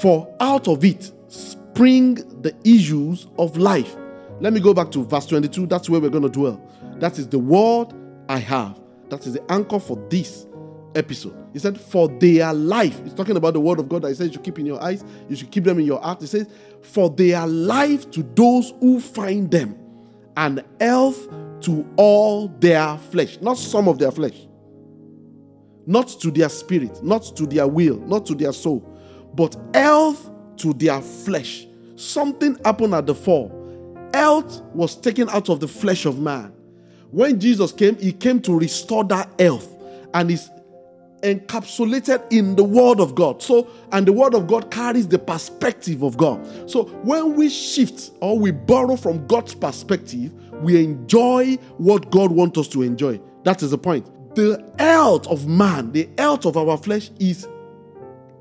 for 0.00 0.32
out 0.40 0.68
of 0.68 0.84
it 0.84 1.12
spring 1.28 2.14
the 2.42 2.54
issues 2.64 3.26
of 3.38 3.56
life. 3.56 3.96
Let 4.40 4.52
me 4.52 4.60
go 4.60 4.72
back 4.72 4.90
to 4.92 5.04
verse 5.04 5.26
22. 5.26 5.66
That's 5.66 5.90
where 5.90 6.00
we're 6.00 6.10
going 6.10 6.22
to 6.22 6.30
dwell. 6.30 6.60
That 6.96 7.18
is 7.18 7.28
the 7.28 7.38
word 7.38 7.88
I 8.28 8.38
have. 8.38 8.80
That 9.10 9.26
is 9.26 9.34
the 9.34 9.52
anchor 9.52 9.78
for 9.78 9.96
this 10.08 10.46
episode. 10.94 11.34
He 11.52 11.58
said, 11.58 11.80
For 11.80 12.08
their 12.08 12.52
life. 12.52 13.02
He's 13.02 13.14
talking 13.14 13.36
about 13.36 13.54
the 13.54 13.60
word 13.60 13.78
of 13.78 13.88
God 13.88 14.02
that 14.02 14.08
he 14.08 14.14
says 14.14 14.28
you 14.28 14.34
should 14.34 14.44
keep 14.44 14.58
in 14.58 14.66
your 14.66 14.82
eyes, 14.82 15.04
you 15.28 15.36
should 15.36 15.50
keep 15.50 15.64
them 15.64 15.78
in 15.78 15.86
your 15.86 16.00
heart. 16.00 16.20
He 16.20 16.26
says, 16.26 16.48
For 16.82 17.10
their 17.10 17.46
life 17.46 18.10
to 18.12 18.22
those 18.22 18.72
who 18.80 19.00
find 19.00 19.50
them, 19.50 19.76
and 20.36 20.64
health 20.80 21.28
to 21.62 21.86
all 21.96 22.48
their 22.48 22.96
flesh, 22.96 23.38
not 23.40 23.58
some 23.58 23.88
of 23.88 23.98
their 23.98 24.10
flesh, 24.10 24.46
not 25.86 26.08
to 26.08 26.30
their 26.30 26.48
spirit, 26.48 27.02
not 27.02 27.22
to 27.36 27.46
their 27.46 27.66
will, 27.66 27.98
not 28.00 28.26
to 28.26 28.34
their 28.34 28.52
soul, 28.52 28.80
but 29.34 29.56
health 29.74 30.30
to 30.56 30.72
their 30.74 31.00
flesh. 31.00 31.66
Something 31.96 32.56
happened 32.64 32.94
at 32.94 33.06
the 33.06 33.14
fall. 33.14 33.56
Health 34.14 34.62
was 34.74 34.96
taken 34.96 35.28
out 35.30 35.48
of 35.48 35.60
the 35.60 35.68
flesh 35.68 36.06
of 36.06 36.18
man. 36.18 36.52
When 37.10 37.38
Jesus 37.40 37.72
came, 37.72 37.96
he 37.96 38.12
came 38.12 38.40
to 38.42 38.58
restore 38.58 39.04
that 39.04 39.28
health 39.38 39.68
and 40.14 40.30
is 40.30 40.48
encapsulated 41.22 42.32
in 42.32 42.56
the 42.56 42.64
word 42.64 43.00
of 43.00 43.14
God. 43.14 43.42
So, 43.42 43.68
and 43.92 44.06
the 44.06 44.12
word 44.12 44.34
of 44.34 44.46
God 44.46 44.70
carries 44.70 45.08
the 45.08 45.18
perspective 45.18 46.02
of 46.02 46.16
God. 46.16 46.70
So, 46.70 46.84
when 47.04 47.34
we 47.34 47.48
shift 47.48 48.12
or 48.20 48.38
we 48.38 48.50
borrow 48.50 48.96
from 48.96 49.26
God's 49.26 49.54
perspective, 49.54 50.32
we 50.62 50.82
enjoy 50.82 51.56
what 51.78 52.10
God 52.10 52.30
wants 52.32 52.58
us 52.58 52.68
to 52.68 52.82
enjoy. 52.82 53.20
That 53.44 53.62
is 53.62 53.70
the 53.70 53.78
point. 53.78 54.06
The 54.34 54.72
health 54.78 55.26
of 55.26 55.46
man, 55.46 55.92
the 55.92 56.08
health 56.18 56.46
of 56.46 56.56
our 56.56 56.76
flesh 56.76 57.10
is 57.18 57.48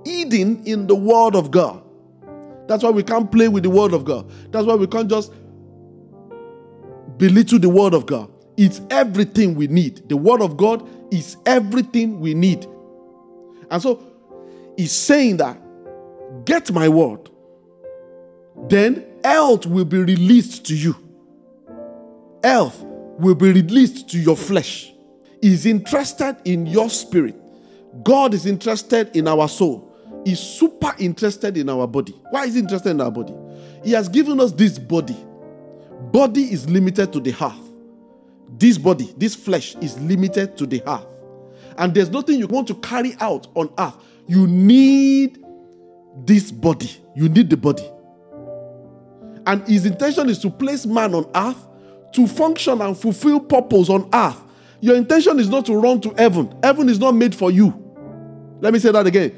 hidden 0.06 0.64
in 0.66 0.88
the 0.88 0.96
Word 0.96 1.36
of 1.36 1.52
God. 1.52 1.84
That's 2.68 2.84
why 2.84 2.92
we 2.92 3.04
can't 3.04 3.32
play 3.32 3.48
with 3.48 3.64
the 3.64 3.70
Word 3.70 3.94
of 3.94 4.06
God. 4.06 4.30
That's 4.52 4.66
why 4.66 4.76
we 4.76 4.88
can't 4.88 5.10
just 5.10 5.34
belittle 7.18 7.60
the 7.60 7.70
Word 7.70 7.94
of 7.94 8.06
God. 8.06 8.32
It's 8.60 8.82
everything 8.89 9.56
we 9.56 9.68
need. 9.68 10.08
The 10.10 10.18
Word 10.18 10.42
of 10.42 10.58
God 10.58 10.88
is 11.13 11.38
everything 11.46 12.20
we 12.20 12.34
need. 12.34 12.66
And 13.72 13.82
so 13.82 14.04
he's 14.78 14.92
saying 14.92 15.38
that 15.38 15.58
get 16.46 16.72
my 16.72 16.89
word, 16.89 17.30
then 18.68 19.06
health 19.24 19.66
will 19.66 19.86
be 19.86 20.00
released 20.00 20.66
to 20.66 20.75
you 20.75 20.96
health 22.44 22.84
will 23.20 23.36
be 23.36 23.51
released 23.51 24.10
to 24.10 24.20
your 24.20 24.38
flesh. 24.38 24.94
He's 25.42 25.66
interested 25.66 26.38
in 26.46 26.66
your 26.66 26.89
spirit. 26.89 27.36
God 28.04 28.34
is 28.34 28.46
interested 28.46 29.16
in 29.16 29.28
our 29.28 29.48
soul. 29.48 29.86
He's 30.25 30.39
super 30.39 30.94
interested 31.00 31.58
in 31.58 31.70
our 31.70 31.88
body. 31.88 32.13
Why 32.30 32.46
is 32.46 32.54
he 32.54 32.60
interested 32.60 32.89
in 32.89 33.01
our 33.01 33.12
body? 33.12 33.34
He 33.84 33.92
has 33.92 34.10
given 34.10 34.39
us 34.39 34.51
this 34.51 34.78
body. 34.78 35.18
Body 36.12 36.44
is 36.51 36.70
limited 36.70 37.13
to 37.13 37.20
the 37.20 37.32
heart. 37.32 37.56
This 38.58 38.77
body, 38.77 39.13
this 39.18 39.36
flesh 39.36 39.75
is 39.75 40.00
limited 40.00 40.58
to 40.58 40.65
the 40.65 40.79
heart. 40.79 41.08
And 41.77 41.94
there's 41.94 42.10
nothing 42.10 42.39
you 42.39 42.48
want 42.48 42.68
to 42.68 42.75
carry 42.75 43.15
out 43.20 43.48
on 43.56 43.72
earth. 43.77 43.96
You 44.27 44.48
need 44.48 45.44
this 46.25 46.51
body. 46.51 46.91
You 47.15 47.29
need 47.29 47.50
the 47.50 47.58
body. 47.58 47.89
And 49.46 49.65
his 49.68 49.86
intention 49.86 50.29
is 50.29 50.39
to 50.39 50.50
place 50.50 50.86
man 50.86 51.13
on 51.13 51.29
earth 51.36 51.65
to 52.13 52.27
function 52.27 52.82
and 52.82 52.98
fulfill 52.98 53.39
purpose 53.39 53.89
on 53.89 54.10
earth. 54.13 54.41
Your 54.82 54.96
intention 54.96 55.39
is 55.39 55.50
not 55.50 55.65
to 55.68 55.75
run 55.75 56.01
to 56.01 56.10
heaven. 56.12 56.53
Heaven 56.63 56.89
is 56.89 57.00
not 57.00 57.13
made 57.13 57.36
for 57.36 57.51
you. 57.51 57.74
Let 58.62 58.74
me 58.74 58.79
say 58.79 58.91
that 58.91 59.08
again. 59.08 59.38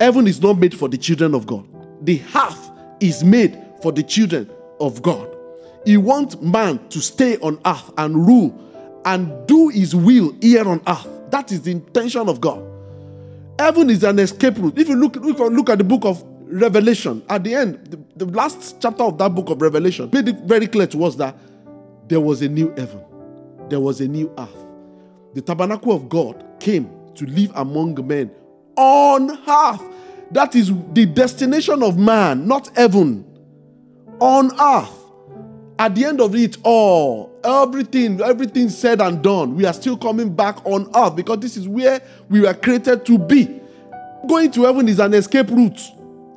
Heaven 0.00 0.26
is 0.26 0.40
not 0.40 0.58
made 0.58 0.74
for 0.76 0.88
the 0.88 0.98
children 0.98 1.34
of 1.34 1.46
God. 1.46 1.66
The 2.04 2.20
earth 2.34 2.70
is 3.00 3.22
made 3.22 3.58
for 3.82 3.92
the 3.92 4.02
children 4.02 4.50
of 4.80 5.02
God. 5.02 5.31
He 5.84 5.96
wants 5.96 6.40
man 6.40 6.88
to 6.90 7.00
stay 7.00 7.36
on 7.38 7.60
earth 7.64 7.90
and 7.98 8.26
rule 8.26 8.58
and 9.04 9.46
do 9.46 9.68
his 9.68 9.94
will 9.94 10.34
here 10.40 10.68
on 10.68 10.80
earth. 10.86 11.08
That 11.30 11.50
is 11.50 11.62
the 11.62 11.72
intention 11.72 12.28
of 12.28 12.40
God. 12.40 12.62
Heaven 13.58 13.90
is 13.90 14.04
an 14.04 14.18
escape 14.18 14.58
route. 14.58 14.78
If 14.78 14.88
you 14.88 14.96
look, 14.96 15.16
if 15.16 15.38
you 15.38 15.50
look 15.50 15.70
at 15.70 15.78
the 15.78 15.84
book 15.84 16.04
of 16.04 16.22
Revelation, 16.44 17.22
at 17.28 17.44
the 17.44 17.54
end, 17.54 17.86
the, 17.86 18.24
the 18.24 18.32
last 18.32 18.80
chapter 18.80 19.02
of 19.04 19.18
that 19.18 19.34
book 19.34 19.50
of 19.50 19.60
Revelation 19.60 20.10
made 20.12 20.28
it 20.28 20.36
very 20.40 20.66
clear 20.66 20.86
to 20.88 21.04
us 21.04 21.14
that 21.16 21.36
there 22.08 22.20
was 22.20 22.42
a 22.42 22.48
new 22.48 22.72
heaven, 22.76 23.02
there 23.68 23.80
was 23.80 24.00
a 24.00 24.08
new 24.08 24.32
earth. 24.38 24.66
The 25.34 25.40
tabernacle 25.40 25.92
of 25.92 26.08
God 26.08 26.44
came 26.60 26.90
to 27.14 27.26
live 27.26 27.52
among 27.54 28.06
men 28.06 28.30
on 28.76 29.30
earth. 29.48 29.82
That 30.30 30.54
is 30.54 30.72
the 30.92 31.06
destination 31.06 31.82
of 31.82 31.98
man, 31.98 32.46
not 32.46 32.74
heaven. 32.76 33.24
On 34.20 34.50
earth. 34.60 35.01
At 35.82 35.96
the 35.96 36.04
end 36.04 36.20
of 36.20 36.36
it 36.36 36.58
all, 36.62 37.32
everything, 37.42 38.20
everything 38.20 38.68
said 38.68 39.00
and 39.00 39.20
done, 39.20 39.56
we 39.56 39.66
are 39.66 39.72
still 39.72 39.96
coming 39.96 40.32
back 40.32 40.64
on 40.64 40.88
earth 40.94 41.16
because 41.16 41.40
this 41.40 41.56
is 41.56 41.66
where 41.66 42.00
we 42.28 42.40
were 42.40 42.54
created 42.54 43.04
to 43.06 43.18
be. 43.18 43.60
Going 44.28 44.52
to 44.52 44.62
heaven 44.62 44.86
is 44.86 45.00
an 45.00 45.12
escape 45.12 45.50
route 45.50 45.80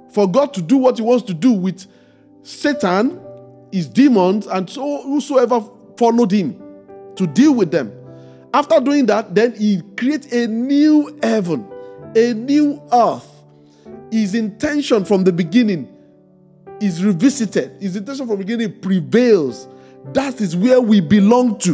for 0.09 0.27
God 0.27 0.51
to 0.55 0.63
do 0.63 0.77
what 0.77 0.97
He 0.97 1.03
wants 1.03 1.25
to 1.25 1.35
do 1.35 1.51
with 1.51 1.85
Satan 2.41 3.21
his 3.71 3.87
demons 3.87 4.47
and 4.47 4.69
so 4.69 5.01
whosoever 5.03 5.61
followed 5.97 6.31
him 6.31 6.59
to 7.15 7.27
deal 7.27 7.53
with 7.53 7.71
them. 7.71 7.91
After 8.53 8.79
doing 8.79 9.05
that, 9.07 9.35
then 9.35 9.53
he 9.53 9.81
creates 9.97 10.31
a 10.31 10.47
new 10.47 11.19
heaven, 11.21 11.69
a 12.15 12.33
new 12.33 12.81
earth. 12.91 13.29
His 14.11 14.33
intention 14.33 15.03
from 15.03 15.23
the 15.23 15.33
beginning 15.33 15.94
is 16.85 17.03
revisited. 17.03 17.81
His 17.81 17.95
intention 17.95 18.27
from 18.27 18.37
the 18.37 18.45
beginning 18.45 18.79
prevails. 18.79 19.67
That 20.13 20.39
is 20.41 20.55
where 20.55 20.81
we 20.81 21.01
belong 21.01 21.57
to. 21.59 21.73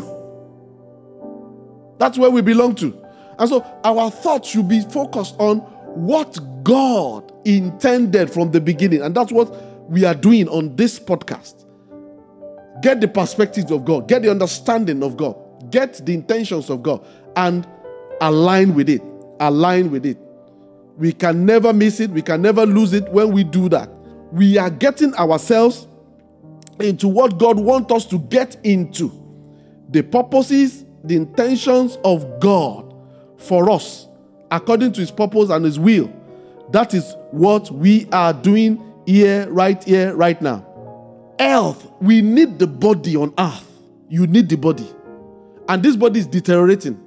That's 1.99 2.17
where 2.17 2.31
we 2.31 2.41
belong 2.41 2.75
to. 2.75 2.97
And 3.37 3.49
so 3.49 3.65
our 3.83 4.09
thoughts 4.09 4.49
should 4.49 4.67
be 4.67 4.81
focused 4.81 5.35
on 5.39 5.59
what 5.59 6.39
God 6.63 7.31
intended 7.45 8.31
from 8.31 8.51
the 8.51 8.61
beginning. 8.61 9.01
And 9.01 9.15
that's 9.15 9.31
what 9.31 9.89
we 9.89 10.05
are 10.05 10.15
doing 10.15 10.47
on 10.47 10.75
this 10.75 10.99
podcast. 10.99 11.65
Get 12.81 13.01
the 13.01 13.07
perspectives 13.07 13.71
of 13.71 13.85
God, 13.85 14.07
get 14.07 14.23
the 14.23 14.31
understanding 14.31 15.03
of 15.03 15.17
God, 15.17 15.35
get 15.71 16.03
the 16.05 16.13
intentions 16.13 16.69
of 16.69 16.81
God, 16.81 17.05
and 17.35 17.67
align 18.21 18.73
with 18.73 18.89
it. 18.89 19.01
Align 19.39 19.91
with 19.91 20.05
it. 20.05 20.17
We 20.97 21.11
can 21.11 21.45
never 21.45 21.73
miss 21.73 21.99
it, 21.99 22.09
we 22.11 22.21
can 22.21 22.41
never 22.41 22.65
lose 22.65 22.93
it 22.93 23.07
when 23.09 23.31
we 23.31 23.43
do 23.43 23.69
that. 23.69 23.89
We 24.31 24.57
are 24.57 24.69
getting 24.69 25.13
ourselves 25.15 25.87
into 26.79 27.07
what 27.07 27.37
God 27.37 27.59
wants 27.59 27.91
us 27.91 28.05
to 28.05 28.19
get 28.19 28.57
into. 28.63 29.11
The 29.89 30.01
purposes 30.03 30.85
the 31.03 31.15
intentions 31.15 31.97
of 32.03 32.39
God 32.39 32.93
for 33.37 33.69
us 33.69 34.07
according 34.51 34.93
to 34.93 35.01
his 35.01 35.11
purpose 35.11 35.49
and 35.49 35.65
his 35.65 35.79
will. 35.79 36.11
That 36.71 36.93
is 36.93 37.15
what 37.31 37.71
we 37.71 38.07
are 38.11 38.33
doing 38.33 38.83
here, 39.05 39.49
right 39.49 39.81
here, 39.83 40.15
right 40.15 40.39
now. 40.41 40.65
Health, 41.39 41.91
we 41.99 42.21
need 42.21 42.59
the 42.59 42.67
body 42.67 43.15
on 43.15 43.33
earth. 43.37 43.67
You 44.09 44.27
need 44.27 44.49
the 44.49 44.57
body. 44.57 44.87
And 45.67 45.81
this 45.81 45.95
body 45.95 46.19
is 46.19 46.27
deteriorating, 46.27 46.99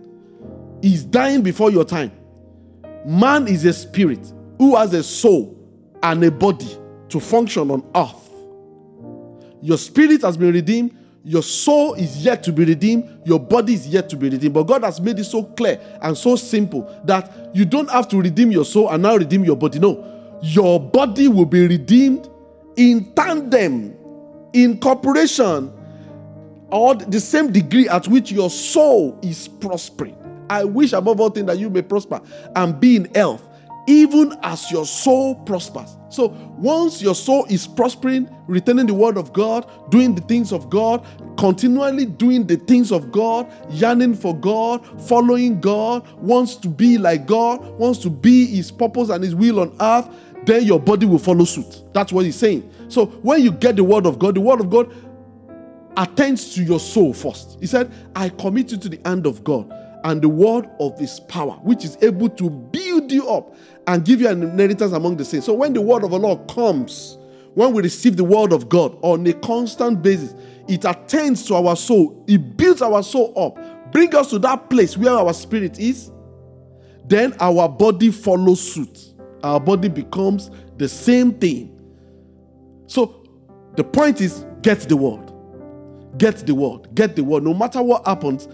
is 0.82 1.04
dying 1.04 1.42
before 1.42 1.70
your 1.70 1.84
time. 1.84 2.12
Man 3.06 3.46
is 3.46 3.64
a 3.64 3.72
spirit 3.72 4.32
who 4.58 4.76
has 4.76 4.92
a 4.94 5.02
soul 5.02 5.56
and 6.02 6.24
a 6.24 6.30
body 6.30 6.78
to 7.14 7.20
function 7.20 7.70
on 7.70 7.88
earth. 7.94 8.28
Your 9.62 9.78
spirit 9.78 10.22
has 10.22 10.36
been 10.36 10.52
redeemed, 10.52 10.98
your 11.22 11.44
soul 11.44 11.94
is 11.94 12.24
yet 12.24 12.42
to 12.42 12.52
be 12.52 12.64
redeemed, 12.64 13.22
your 13.24 13.38
body 13.38 13.74
is 13.74 13.86
yet 13.86 14.08
to 14.10 14.16
be 14.16 14.28
redeemed. 14.28 14.52
But 14.52 14.64
God 14.64 14.82
has 14.82 15.00
made 15.00 15.20
it 15.20 15.24
so 15.24 15.44
clear 15.44 15.80
and 16.02 16.18
so 16.18 16.34
simple 16.34 16.82
that 17.04 17.50
you 17.54 17.64
don't 17.64 17.88
have 17.88 18.08
to 18.08 18.20
redeem 18.20 18.50
your 18.50 18.64
soul 18.64 18.90
and 18.90 19.04
now 19.04 19.14
redeem 19.14 19.44
your 19.44 19.54
body. 19.54 19.78
No, 19.78 20.38
your 20.42 20.80
body 20.80 21.28
will 21.28 21.46
be 21.46 21.68
redeemed 21.68 22.28
in 22.74 23.12
tandem, 23.14 23.96
in 24.52 24.80
cooperation, 24.80 25.72
or 26.72 26.96
the 26.96 27.20
same 27.20 27.52
degree 27.52 27.88
at 27.88 28.08
which 28.08 28.32
your 28.32 28.50
soul 28.50 29.16
is 29.22 29.46
prospering. 29.46 30.16
I 30.50 30.64
wish 30.64 30.92
above 30.92 31.20
all 31.20 31.30
things 31.30 31.46
that 31.46 31.58
you 31.58 31.70
may 31.70 31.82
prosper 31.82 32.20
and 32.56 32.80
be 32.80 32.96
in 32.96 33.04
health, 33.14 33.46
even 33.86 34.34
as 34.42 34.70
your 34.70 34.86
soul 34.86 35.34
prospers. 35.34 35.96
So 36.08 36.28
once 36.58 37.02
your 37.02 37.14
soul 37.14 37.44
is 37.46 37.66
prospering, 37.66 38.28
retaining 38.46 38.86
the 38.86 38.94
word 38.94 39.16
of 39.16 39.32
God, 39.32 39.68
doing 39.90 40.14
the 40.14 40.20
things 40.22 40.52
of 40.52 40.70
God, 40.70 41.04
continually 41.36 42.06
doing 42.06 42.46
the 42.46 42.56
things 42.56 42.92
of 42.92 43.10
God, 43.10 43.50
yearning 43.70 44.14
for 44.14 44.34
God, 44.34 44.84
following 45.02 45.60
God, 45.60 46.06
wants 46.18 46.56
to 46.56 46.68
be 46.68 46.98
like 46.98 47.26
God, 47.26 47.60
wants 47.78 47.98
to 48.00 48.10
be 48.10 48.46
his 48.46 48.70
purpose 48.70 49.10
and 49.10 49.22
his 49.24 49.34
will 49.34 49.60
on 49.60 49.76
earth, 49.80 50.08
then 50.44 50.64
your 50.64 50.78
body 50.78 51.06
will 51.06 51.18
follow 51.18 51.44
suit. 51.44 51.82
That's 51.92 52.12
what 52.12 52.24
he's 52.24 52.36
saying. 52.36 52.70
So 52.88 53.06
when 53.06 53.42
you 53.42 53.50
get 53.50 53.76
the 53.76 53.84
word 53.84 54.06
of 54.06 54.18
God, 54.18 54.36
the 54.36 54.40
word 54.40 54.60
of 54.60 54.70
God 54.70 54.94
attends 55.96 56.54
to 56.54 56.62
your 56.62 56.80
soul 56.80 57.12
first. 57.12 57.58
He 57.60 57.66
said, 57.66 57.90
I 58.14 58.28
commit 58.28 58.72
you 58.72 58.78
to 58.78 58.88
the 58.88 59.00
hand 59.04 59.26
of 59.26 59.42
God 59.42 59.72
and 60.04 60.20
the 60.20 60.28
word 60.28 60.68
of 60.80 60.98
his 60.98 61.18
power, 61.18 61.54
which 61.62 61.84
is 61.84 61.96
able 62.02 62.28
to 62.28 62.50
build 62.50 63.10
you 63.10 63.28
up 63.28 63.54
and 63.86 64.04
give 64.04 64.20
you 64.20 64.28
an 64.28 64.42
inheritance 64.42 64.92
among 64.92 65.16
the 65.16 65.24
saints. 65.24 65.46
So 65.46 65.54
when 65.54 65.72
the 65.72 65.80
word 65.80 66.04
of 66.04 66.10
the 66.10 66.18
Lord 66.18 66.48
comes, 66.48 67.18
when 67.54 67.72
we 67.72 67.82
receive 67.82 68.16
the 68.16 68.24
word 68.24 68.52
of 68.52 68.68
God 68.68 68.96
on 69.02 69.26
a 69.26 69.32
constant 69.32 70.02
basis, 70.02 70.34
it 70.68 70.84
attends 70.84 71.44
to 71.46 71.54
our 71.54 71.76
soul, 71.76 72.24
it 72.26 72.56
builds 72.56 72.82
our 72.82 73.02
soul 73.02 73.32
up, 73.36 73.92
bring 73.92 74.14
us 74.14 74.30
to 74.30 74.38
that 74.40 74.70
place 74.70 74.96
where 74.96 75.12
our 75.12 75.32
spirit 75.32 75.78
is. 75.78 76.10
Then 77.06 77.34
our 77.38 77.68
body 77.68 78.10
follows 78.10 78.72
suit. 78.72 79.14
Our 79.42 79.60
body 79.60 79.88
becomes 79.88 80.50
the 80.78 80.88
same 80.88 81.34
thing. 81.34 81.70
So 82.86 83.26
the 83.76 83.84
point 83.84 84.20
is 84.20 84.46
get 84.62 84.80
the 84.80 84.96
word. 84.96 85.30
Get 86.16 86.46
the 86.46 86.54
word. 86.54 86.94
Get 86.94 87.14
the 87.16 87.24
word. 87.24 87.42
No 87.42 87.52
matter 87.52 87.82
what 87.82 88.06
happens, 88.06 88.48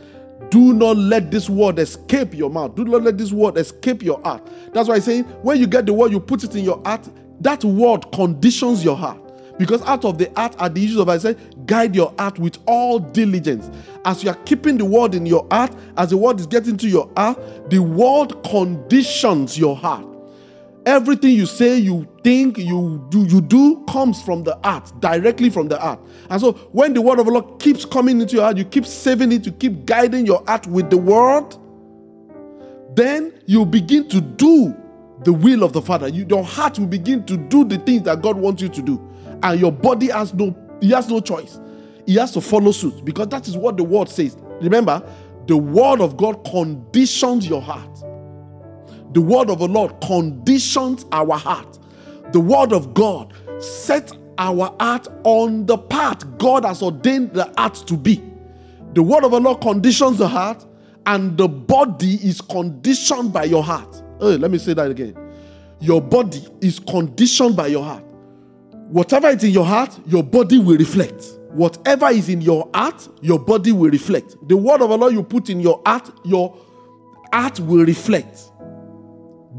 do 0.48 0.72
not 0.72 0.96
let 0.96 1.30
this 1.30 1.48
word 1.48 1.78
escape 1.78 2.34
your 2.34 2.50
mouth. 2.50 2.74
Do 2.74 2.84
not 2.84 3.02
let 3.02 3.18
this 3.18 3.32
word 3.32 3.56
escape 3.56 4.02
your 4.02 4.20
heart. 4.22 4.46
That's 4.72 4.88
why 4.88 4.96
I 4.96 4.98
say 5.00 5.20
when 5.42 5.58
you 5.58 5.66
get 5.66 5.86
the 5.86 5.92
word, 5.92 6.12
you 6.12 6.20
put 6.20 6.42
it 6.42 6.54
in 6.56 6.64
your 6.64 6.80
heart. 6.84 7.08
That 7.40 7.62
word 7.64 8.10
conditions 8.12 8.84
your 8.84 8.96
heart. 8.96 9.18
Because 9.58 9.82
out 9.82 10.06
of 10.06 10.16
the 10.16 10.32
heart 10.36 10.56
are 10.58 10.70
the 10.70 10.82
issues 10.82 10.96
of 10.96 11.08
I 11.10 11.18
say, 11.18 11.36
guide 11.66 11.94
your 11.94 12.14
heart 12.18 12.38
with 12.38 12.56
all 12.66 12.98
diligence. 12.98 13.70
As 14.06 14.24
you 14.24 14.30
are 14.30 14.36
keeping 14.46 14.78
the 14.78 14.86
word 14.86 15.14
in 15.14 15.26
your 15.26 15.46
heart, 15.50 15.74
as 15.98 16.10
the 16.10 16.16
word 16.16 16.40
is 16.40 16.46
getting 16.46 16.78
to 16.78 16.88
your 16.88 17.10
heart, 17.14 17.38
the 17.68 17.78
word 17.78 18.42
conditions 18.44 19.58
your 19.58 19.76
heart. 19.76 20.09
Everything 20.86 21.32
you 21.32 21.44
say, 21.44 21.78
you 21.78 22.08
think, 22.24 22.56
you 22.56 23.04
do, 23.10 23.24
you 23.24 23.40
do 23.40 23.84
comes 23.86 24.22
from 24.22 24.44
the 24.44 24.58
heart, 24.64 24.90
directly 25.00 25.50
from 25.50 25.68
the 25.68 25.78
heart. 25.78 26.00
And 26.30 26.40
so 26.40 26.52
when 26.72 26.94
the 26.94 27.02
word 27.02 27.18
of 27.18 27.26
the 27.26 27.32
Lord 27.32 27.60
keeps 27.60 27.84
coming 27.84 28.20
into 28.20 28.36
your 28.36 28.44
heart, 28.44 28.56
you 28.56 28.64
keep 28.64 28.86
saving 28.86 29.30
it, 29.32 29.44
you 29.44 29.52
keep 29.52 29.84
guiding 29.84 30.24
your 30.24 30.42
heart 30.46 30.66
with 30.66 30.88
the 30.88 30.96
word, 30.96 31.54
then 32.94 33.32
you 33.46 33.66
begin 33.66 34.08
to 34.08 34.20
do 34.20 34.74
the 35.24 35.32
will 35.32 35.62
of 35.62 35.72
the 35.72 35.82
Father. 35.82 36.08
You, 36.08 36.26
your 36.28 36.44
heart 36.44 36.78
will 36.78 36.86
begin 36.86 37.26
to 37.26 37.36
do 37.36 37.64
the 37.64 37.78
things 37.78 38.02
that 38.04 38.22
God 38.22 38.36
wants 38.36 38.62
you 38.62 38.68
to 38.70 38.82
do. 38.82 39.06
And 39.42 39.60
your 39.60 39.72
body 39.72 40.08
has 40.08 40.32
no, 40.32 40.56
he 40.80 40.90
has 40.90 41.08
no 41.08 41.20
choice. 41.20 41.60
He 42.06 42.14
has 42.16 42.32
to 42.32 42.40
follow 42.40 42.72
suit 42.72 43.04
because 43.04 43.28
that 43.28 43.46
is 43.46 43.56
what 43.56 43.76
the 43.76 43.84
word 43.84 44.08
says. 44.08 44.36
Remember, 44.60 45.02
the 45.46 45.56
word 45.56 46.00
of 46.00 46.16
God 46.16 46.44
conditions 46.44 47.46
your 47.46 47.60
heart. 47.60 47.89
The 49.12 49.20
word 49.20 49.50
of 49.50 49.58
the 49.58 49.68
Lord 49.68 50.00
conditions 50.00 51.04
our 51.12 51.36
heart. 51.36 51.78
The 52.32 52.40
word 52.40 52.72
of 52.72 52.94
God 52.94 53.34
sets 53.58 54.12
our 54.38 54.74
heart 54.80 55.06
on 55.24 55.66
the 55.66 55.76
path 55.76 56.24
God 56.38 56.64
has 56.64 56.82
ordained 56.82 57.34
the 57.34 57.52
heart 57.58 57.74
to 57.86 57.96
be. 57.96 58.22
The 58.94 59.02
word 59.02 59.24
of 59.24 59.32
the 59.32 59.40
Lord 59.40 59.60
conditions 59.60 60.18
the 60.18 60.28
heart, 60.28 60.64
and 61.06 61.36
the 61.36 61.48
body 61.48 62.14
is 62.14 62.40
conditioned 62.40 63.32
by 63.32 63.44
your 63.44 63.62
heart. 63.62 64.02
Hey, 64.20 64.36
let 64.36 64.50
me 64.50 64.58
say 64.58 64.74
that 64.74 64.90
again. 64.90 65.16
Your 65.80 66.00
body 66.00 66.46
is 66.60 66.78
conditioned 66.78 67.56
by 67.56 67.68
your 67.68 67.84
heart. 67.84 68.04
Whatever 68.88 69.28
is 69.28 69.44
in 69.44 69.50
your 69.50 69.64
heart, 69.64 69.98
your 70.06 70.22
body 70.22 70.58
will 70.58 70.76
reflect. 70.76 71.24
Whatever 71.52 72.08
is 72.08 72.28
in 72.28 72.40
your 72.40 72.68
heart, 72.74 73.08
your 73.22 73.38
body 73.38 73.72
will 73.72 73.90
reflect. 73.90 74.36
The 74.48 74.56
word 74.56 74.82
of 74.82 74.90
the 74.90 74.98
Lord 74.98 75.12
you 75.12 75.22
put 75.22 75.48
in 75.48 75.60
your 75.60 75.80
heart, 75.86 76.10
your 76.24 76.56
heart 77.32 77.60
will 77.60 77.84
reflect. 77.84 78.50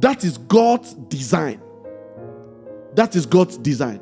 That 0.02 0.24
is 0.24 0.40
God's 0.40 0.96
design. 0.96 1.62
That 2.96 3.16
is 3.16 3.26
God's 3.28 3.58
design. 3.58 4.02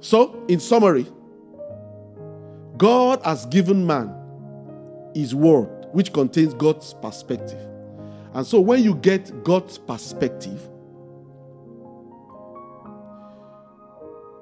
So, 0.00 0.44
in 0.48 0.58
summary, 0.58 1.06
God 2.76 3.20
has 3.24 3.46
given 3.46 3.86
man 3.86 4.12
his 5.14 5.34
word, 5.34 5.86
which 5.92 6.12
contains 6.12 6.54
God's 6.54 6.94
perspective. 6.94 7.60
And 8.34 8.44
so, 8.44 8.60
when 8.60 8.82
you 8.82 8.96
get 8.96 9.44
God's 9.44 9.78
perspective, 9.78 10.60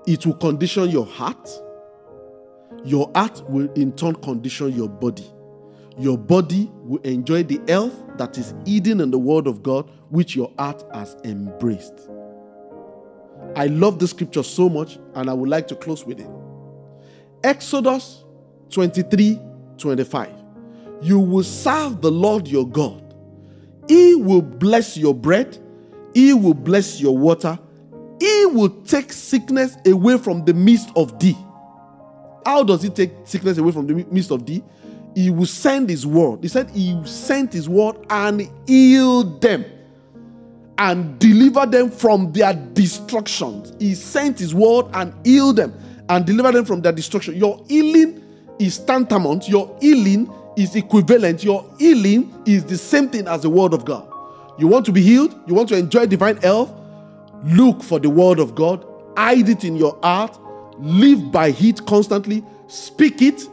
it 0.07 0.25
will 0.25 0.35
condition 0.35 0.89
your 0.89 1.07
heart. 1.07 1.49
Your 2.85 3.11
heart 3.15 3.43
will 3.51 3.71
in 3.75 3.93
turn 3.93 4.15
condition 4.17 4.73
your 4.73 4.89
body. 4.89 5.31
Your 5.99 6.19
body 6.19 6.71
will 6.75 7.01
enjoy 7.03 7.43
the 7.43 7.61
health 7.69 7.95
that 8.19 8.37
is 8.37 8.55
hidden 8.67 9.01
in 9.01 9.11
the 9.11 9.19
Word 9.19 9.47
of 9.47 9.63
God, 9.63 9.91
which 10.11 10.37
your 10.37 10.53
heart 10.59 10.85
has 10.93 11.17
embraced. 11.25 12.11
I 13.55 13.67
love 13.69 13.99
the 13.99 14.07
scripture 14.07 14.43
so 14.43 14.69
much, 14.69 14.99
and 15.15 15.31
I 15.31 15.33
would 15.33 15.49
like 15.49 15.67
to 15.69 15.77
close 15.77 16.05
with 16.05 16.21
it. 16.21 16.29
Exodus 17.43 18.25
23 18.71 19.41
25. 19.79 20.33
You 21.01 21.19
will 21.19 21.45
serve 21.45 22.01
the 22.01 22.11
Lord 22.11 22.49
your 22.49 22.67
God. 22.67 23.03
He 23.89 24.15
will 24.15 24.43
bless 24.43 24.97
your 24.97 25.15
bread, 25.15 25.57
He 26.13 26.35
will 26.35 26.55
bless 26.55 27.01
your 27.01 27.17
water, 27.17 27.59
He 28.21 28.47
will 28.47 28.71
take 28.83 29.13
sickness 29.13 29.77
away 29.87 30.19
from 30.19 30.45
the 30.45 30.53
midst 30.53 30.91
of 30.97 31.19
thee. 31.19 31.37
How 32.45 32.65
does 32.65 32.83
He 32.83 32.91
take 32.91 33.13
sickness 33.25 33.59
away 33.59 33.73
from 33.73 33.87
the 33.87 33.95
midst 34.11 34.31
of 34.31 34.45
thee? 34.45 34.63
He 35.17 35.31
will 35.31 35.47
send 35.47 35.89
His 35.89 36.07
word. 36.07 36.41
He 36.43 36.49
said 36.49 36.69
He 36.71 37.01
sent 37.07 37.55
His 37.55 37.71
word 37.71 37.97
and 38.11 38.51
healed 38.67 39.41
them 39.41 39.65
and 40.77 41.19
delivered 41.19 41.73
them 41.73 41.91
from 41.91 42.33
their 42.33 42.53
destructions. 42.53 43.73
He 43.79 43.95
sent 43.95 44.39
His 44.39 44.55
word 44.55 44.87
and 44.93 45.15
healed 45.25 45.57
them 45.57 45.73
and 46.11 46.27
delivered 46.27 46.53
them 46.53 46.67
from 46.67 46.83
their 46.83 46.93
destruction. 46.93 47.35
Your 47.35 47.65
healing 47.67 48.23
is 48.59 48.79
tantamount, 48.79 49.49
your 49.49 49.75
healing 49.81 50.31
is 50.55 50.77
equivalent, 50.77 51.43
your 51.43 51.65
healing 51.79 52.35
is 52.45 52.65
the 52.65 52.77
same 52.77 53.09
thing 53.09 53.27
as 53.27 53.41
the 53.41 53.51
word 53.51 53.73
of 53.73 53.87
God. 53.87 54.07
You 54.59 54.69
want 54.69 54.85
to 54.85 54.93
be 54.93 55.01
healed, 55.01 55.35
you 55.47 55.55
want 55.55 55.71
to 55.71 55.79
enjoy 55.79 56.05
divine 56.05 56.37
health, 56.39 56.71
look 57.43 57.83
for 57.83 57.99
the 57.99 58.11
word 58.11 58.39
of 58.39 58.55
God, 58.55 58.85
hide 59.17 59.49
it 59.49 59.65
in 59.65 59.77
your 59.77 59.99
heart, 60.03 60.39
live 60.79 61.33
by 61.33 61.55
it 61.59 61.87
constantly, 61.87 62.45
speak 62.67 63.23
it, 63.23 63.49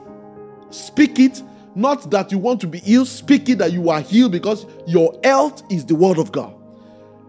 speak 0.72 1.20
it. 1.20 1.42
Not 1.76 2.12
that 2.12 2.32
you 2.32 2.38
want 2.38 2.62
to 2.62 2.68
be 2.68 2.80
healed, 2.80 3.08
speak 3.08 3.50
it 3.50 3.58
that 3.58 3.72
you 3.72 3.90
are 3.90 4.02
healed 4.02 4.32
because 4.32 4.66
your 4.86 5.20
health 5.24 5.64
is 5.72 5.86
the 5.86 5.96
word 5.96 6.20
of 6.20 6.32
God. 6.32 6.54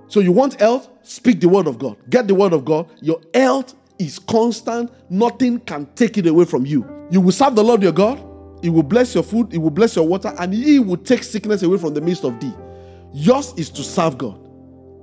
So 0.09 0.20
you 0.20 0.33
want 0.33 0.61
health? 0.61 0.88
Speak 1.02 1.40
the 1.40 1.48
word 1.48 1.66
of 1.66 1.78
God. 1.78 1.96
Get 2.11 2.28
the 2.28 2.35
word 2.35 2.52
of 2.52 2.64
God. 2.64 2.88
Your 3.00 3.20
health 3.33 3.74
is 3.98 4.18
constant. 4.18 4.90
Nothing 5.11 5.61
can 5.61 5.87
take 5.94 6.18
it 6.18 6.26
away 6.26 6.44
from 6.44 6.66
you. 6.66 6.88
You 7.11 7.20
will 7.20 7.33
serve 7.33 7.54
the 7.57 7.64
Lord 7.64 7.83
your 7.83 7.92
God. 7.92 8.22
He 8.62 8.70
will 8.70 8.83
bless 8.83 9.14
your 9.14 9.24
food. 9.24 9.52
He 9.52 9.59
will 9.59 9.70
bless 9.70 9.96
your 9.96 10.07
water. 10.07 10.35
And 10.38 10.52
He 10.54 10.78
will 10.78 10.96
take 10.96 11.22
sickness 11.22 11.62
away 11.62 11.78
from 11.78 11.94
the 11.94 12.00
midst 12.00 12.24
of 12.24 12.38
thee. 12.40 12.52
Yours 13.12 13.52
is 13.57 13.70
to 13.70 13.83
serve 13.83 14.18
God. 14.18 14.40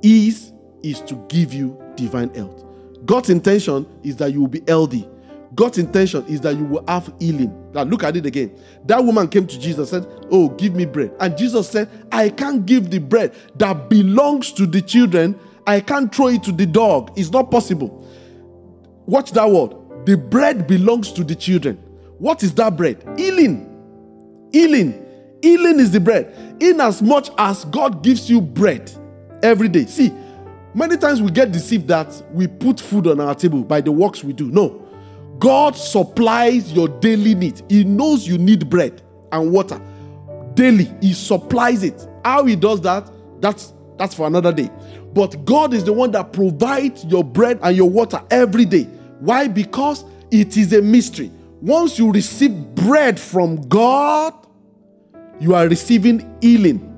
His 0.02 0.52
is 0.84 1.02
to 1.02 1.16
give 1.30 1.54
you 1.54 1.80
divine 1.96 2.34
health. 2.34 2.64
God's 3.06 3.30
intention 3.30 3.86
is 4.04 4.16
that 4.18 4.32
you 4.34 4.42
will 4.42 4.48
be 4.48 4.64
healthy. 4.68 5.08
God's 5.54 5.78
intention 5.78 6.26
is 6.28 6.42
that 6.42 6.56
you 6.56 6.64
will 6.64 6.84
have 6.88 7.14
healing. 7.20 7.72
Now 7.74 7.84
look 7.84 8.04
at 8.04 8.16
it 8.16 8.26
again. 8.26 8.58
That 8.86 9.04
woman 9.04 9.28
came 9.28 9.46
to 9.48 9.60
Jesus 9.60 9.92
and 9.92 10.04
said, 10.04 10.28
Oh, 10.32 10.50
give 10.50 10.76
me 10.76 10.86
bread. 10.86 11.14
And 11.20 11.38
Jesus 11.38 11.70
said, 11.70 11.90
I 12.12 12.30
can't 12.30 12.66
give 12.66 12.90
the 12.90 13.00
bread 13.00 13.36
that 13.56 13.90
belongs 13.90 14.54
to 14.54 14.66
the 14.66 14.82
children. 14.82 15.38
I 15.68 15.82
can't 15.82 16.14
throw 16.14 16.28
it 16.28 16.44
to 16.44 16.52
the 16.52 16.66
dog. 16.66 17.12
It's 17.18 17.32
not 17.32 17.52
possible. 17.52 18.08
Watch 19.06 19.32
that 19.34 19.50
word. 19.50 19.76
The 20.06 20.18
bread 20.18 20.68
belongs 20.68 21.12
to 21.14 21.24
the 21.24 21.36
children. 21.36 21.78
What 22.18 22.44
is 22.44 22.54
that 22.56 22.78
bread? 22.78 23.04
Healing. 23.18 23.68
Healing. 24.54 25.06
Healing 25.42 25.80
is 25.80 25.92
the 25.92 26.00
bread. 26.00 26.58
In 26.62 26.80
as 26.80 27.02
much 27.02 27.30
as 27.38 27.66
God 27.66 28.04
gives 28.04 28.30
you 28.30 28.40
bread 28.42 28.92
every 29.44 29.68
day. 29.68 29.86
See, 29.86 30.14
many 30.74 30.98
times 30.98 31.22
we 31.22 31.32
get 31.32 31.52
deceived 31.52 31.88
that 31.90 32.24
we 32.32 32.48
put 32.48 32.80
food 32.80 33.08
on 33.08 33.20
our 33.20 33.36
table 33.36 33.64
by 33.64 33.82
the 33.82 33.92
works 33.92 34.24
we 34.24 34.34
do. 34.34 34.50
No. 34.50 34.88
God 35.42 35.76
supplies 35.76 36.72
your 36.72 36.88
daily 36.88 37.34
need. 37.34 37.64
He 37.68 37.84
knows 37.84 38.28
you 38.28 38.38
need 38.38 38.70
bread 38.70 39.02
and 39.32 39.52
water 39.52 39.82
daily. 40.54 40.88
He 41.02 41.14
supplies 41.14 41.84
it. 41.84 42.08
How 42.24 42.46
he 42.46 42.56
does 42.56 42.80
that, 42.82 43.10
that's 43.42 43.74
that's 43.98 44.14
for 44.14 44.28
another 44.28 44.54
day. 44.54 44.70
But 45.14 45.44
God 45.44 45.74
is 45.74 45.84
the 45.84 45.94
one 45.94 46.12
that 46.12 46.32
provides 46.32 47.04
your 47.06 47.24
bread 47.24 47.60
and 47.64 47.76
your 47.76 47.90
water 47.90 48.22
every 48.30 48.66
day. 48.66 48.84
Why? 49.20 49.48
Because 49.48 50.06
it 50.30 50.58
is 50.58 50.74
a 50.74 50.82
mystery. 50.82 51.32
Once 51.60 51.98
you 51.98 52.12
receive 52.12 52.54
bread 52.76 53.20
from 53.20 53.68
God, 53.68 54.34
you 55.40 55.56
are 55.56 55.68
receiving 55.68 56.38
healing. 56.40 56.91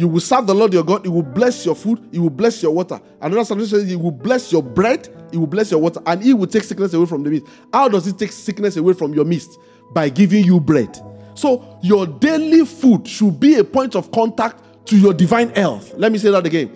You 0.00 0.08
will 0.08 0.20
serve 0.20 0.46
the 0.46 0.54
Lord 0.54 0.72
your 0.72 0.82
God. 0.82 1.04
He 1.04 1.10
will 1.10 1.22
bless 1.22 1.66
your 1.66 1.74
food. 1.74 2.08
He 2.10 2.18
will 2.18 2.30
bless 2.30 2.62
your 2.62 2.72
water. 2.72 2.98
Another 3.20 3.44
translation 3.44 3.80
says, 3.80 3.86
He 3.86 3.96
will 3.96 4.10
bless 4.10 4.50
your 4.50 4.62
bread. 4.62 5.06
He 5.30 5.36
will 5.36 5.46
bless 5.46 5.70
your 5.70 5.78
water. 5.78 6.00
And 6.06 6.22
He 6.22 6.32
will 6.32 6.46
take 6.46 6.62
sickness 6.62 6.94
away 6.94 7.04
from 7.04 7.22
the 7.22 7.28
midst. 7.28 7.52
How 7.70 7.86
does 7.86 8.06
He 8.06 8.12
take 8.12 8.32
sickness 8.32 8.78
away 8.78 8.94
from 8.94 9.12
your 9.12 9.26
midst? 9.26 9.58
By 9.92 10.08
giving 10.08 10.42
you 10.42 10.58
bread. 10.58 10.98
So, 11.34 11.78
your 11.82 12.06
daily 12.06 12.64
food 12.64 13.06
should 13.06 13.38
be 13.38 13.56
a 13.56 13.64
point 13.64 13.94
of 13.94 14.10
contact 14.10 14.86
to 14.86 14.96
your 14.96 15.12
divine 15.12 15.50
health. 15.50 15.92
Let 15.98 16.12
me 16.12 16.16
say 16.16 16.30
that 16.30 16.46
again. 16.46 16.70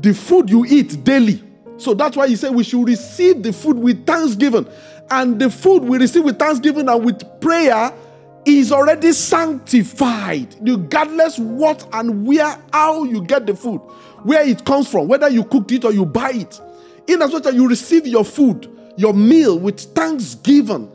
The 0.00 0.12
food 0.12 0.50
you 0.50 0.66
eat 0.66 1.04
daily. 1.04 1.44
So, 1.76 1.94
that's 1.94 2.16
why 2.16 2.26
He 2.26 2.34
said 2.34 2.52
we 2.52 2.64
should 2.64 2.84
receive 2.84 3.44
the 3.44 3.52
food 3.52 3.78
with 3.78 4.04
thanksgiving. 4.04 4.66
And 5.08 5.38
the 5.38 5.50
food 5.50 5.84
we 5.84 5.98
receive 5.98 6.24
with 6.24 6.36
thanksgiving 6.36 6.88
and 6.88 7.04
with 7.04 7.22
prayer 7.40 7.92
is 8.46 8.70
already 8.70 9.12
sanctified, 9.12 10.54
regardless 10.60 11.38
what 11.38 11.86
and 11.92 12.26
where, 12.26 12.58
how 12.72 13.04
you 13.04 13.22
get 13.22 13.44
the 13.44 13.54
food, 13.54 13.78
where 14.22 14.46
it 14.46 14.64
comes 14.64 14.88
from, 14.88 15.08
whether 15.08 15.28
you 15.28 15.44
cooked 15.44 15.72
it 15.72 15.84
or 15.84 15.92
you 15.92 16.06
buy 16.06 16.30
it. 16.30 16.60
In 17.08 17.20
as 17.22 17.32
much 17.32 17.46
as 17.46 17.54
you 17.54 17.68
receive 17.68 18.06
your 18.06 18.24
food, 18.24 18.70
your 18.96 19.12
meal 19.12 19.58
with 19.58 19.80
thanksgiving, 19.94 20.90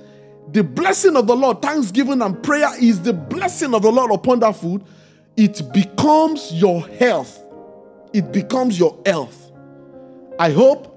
the 0.52 0.64
blessing 0.64 1.16
of 1.16 1.28
the 1.28 1.36
Lord, 1.36 1.62
thanksgiving 1.62 2.22
and 2.22 2.42
prayer 2.42 2.72
is 2.82 3.02
the 3.02 3.14
blessing 3.14 3.74
of 3.74 3.82
the 3.82 3.92
Lord 3.92 4.12
upon 4.12 4.40
that 4.40 4.56
food. 4.56 4.84
It 5.38 5.62
becomes 5.74 6.54
your 6.54 6.86
health. 6.88 7.40
It 8.14 8.32
becomes 8.32 8.78
your 8.80 8.98
health. 9.06 9.52
I 10.40 10.52
hope 10.52 10.94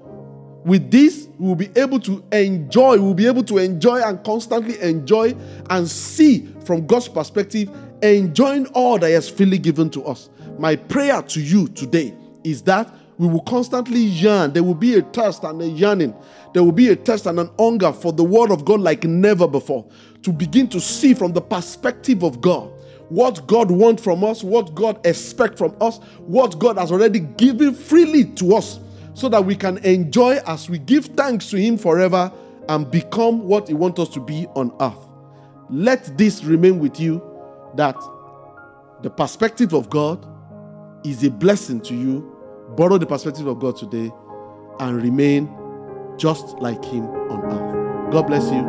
with 0.65 0.91
this, 0.91 1.24
we 1.37 1.47
will 1.47 1.55
be 1.55 1.69
able 1.75 1.99
to 2.01 2.23
enjoy, 2.31 2.99
we'll 2.99 3.13
be 3.13 3.27
able 3.27 3.43
to 3.43 3.57
enjoy 3.57 4.01
and 4.01 4.23
constantly 4.23 4.79
enjoy 4.81 5.35
and 5.69 5.87
see 5.89 6.47
from 6.65 6.85
God's 6.85 7.07
perspective, 7.07 7.69
enjoying 8.01 8.67
all 8.67 8.97
that 8.99 9.07
He 9.07 9.13
has 9.13 9.29
freely 9.29 9.57
given 9.57 9.89
to 9.91 10.05
us. 10.05 10.29
My 10.57 10.75
prayer 10.75 11.21
to 11.21 11.41
you 11.41 11.67
today 11.69 12.13
is 12.43 12.61
that 12.63 12.93
we 13.17 13.27
will 13.27 13.41
constantly 13.41 13.99
yearn. 13.99 14.53
There 14.53 14.63
will 14.63 14.75
be 14.75 14.97
a 14.97 15.01
thirst 15.01 15.43
and 15.43 15.61
a 15.61 15.67
yearning. 15.67 16.13
There 16.53 16.63
will 16.63 16.71
be 16.71 16.89
a 16.89 16.95
thirst 16.95 17.25
and 17.25 17.39
an 17.39 17.49
hunger 17.57 17.91
for 17.91 18.11
the 18.11 18.23
Word 18.23 18.51
of 18.51 18.65
God 18.65 18.81
like 18.81 19.03
never 19.03 19.47
before. 19.47 19.85
To 20.23 20.31
begin 20.31 20.67
to 20.69 20.81
see 20.81 21.13
from 21.13 21.33
the 21.33 21.41
perspective 21.41 22.23
of 22.23 22.41
God 22.41 22.71
what 23.09 23.45
God 23.47 23.69
wants 23.69 24.03
from 24.03 24.23
us, 24.23 24.43
what 24.43 24.73
God 24.73 25.05
expects 25.05 25.59
from 25.59 25.75
us, 25.79 25.99
what 26.25 26.57
God 26.59 26.77
has 26.77 26.91
already 26.91 27.19
given 27.19 27.73
freely 27.73 28.25
to 28.25 28.55
us 28.55 28.79
so 29.15 29.29
that 29.29 29.43
we 29.43 29.55
can 29.55 29.77
enjoy 29.79 30.39
as 30.45 30.69
we 30.69 30.77
give 30.77 31.05
thanks 31.05 31.49
to 31.49 31.57
Him 31.57 31.77
forever 31.77 32.31
and 32.69 32.91
become 32.91 33.47
what 33.47 33.67
He 33.67 33.73
wants 33.73 33.99
us 33.99 34.09
to 34.09 34.19
be 34.19 34.45
on 34.55 34.71
earth. 34.81 35.07
Let 35.69 36.17
this 36.17 36.43
remain 36.43 36.79
with 36.79 36.99
you 36.99 37.23
that 37.75 37.95
the 39.01 39.09
perspective 39.09 39.73
of 39.73 39.89
God 39.89 40.27
is 41.05 41.23
a 41.23 41.31
blessing 41.31 41.81
to 41.81 41.95
you. 41.95 42.31
Borrow 42.75 42.97
the 42.97 43.05
perspective 43.05 43.47
of 43.47 43.59
God 43.59 43.77
today 43.77 44.11
and 44.79 45.01
remain 45.01 45.49
just 46.17 46.59
like 46.59 46.83
Him 46.83 47.05
on 47.05 47.45
earth. 47.45 48.11
God 48.11 48.27
bless 48.27 48.43
you. 48.51 48.63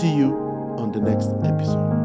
See 0.00 0.14
you 0.14 0.32
on 0.78 0.92
the 0.92 1.00
next 1.00 1.30
episode. 1.44 1.97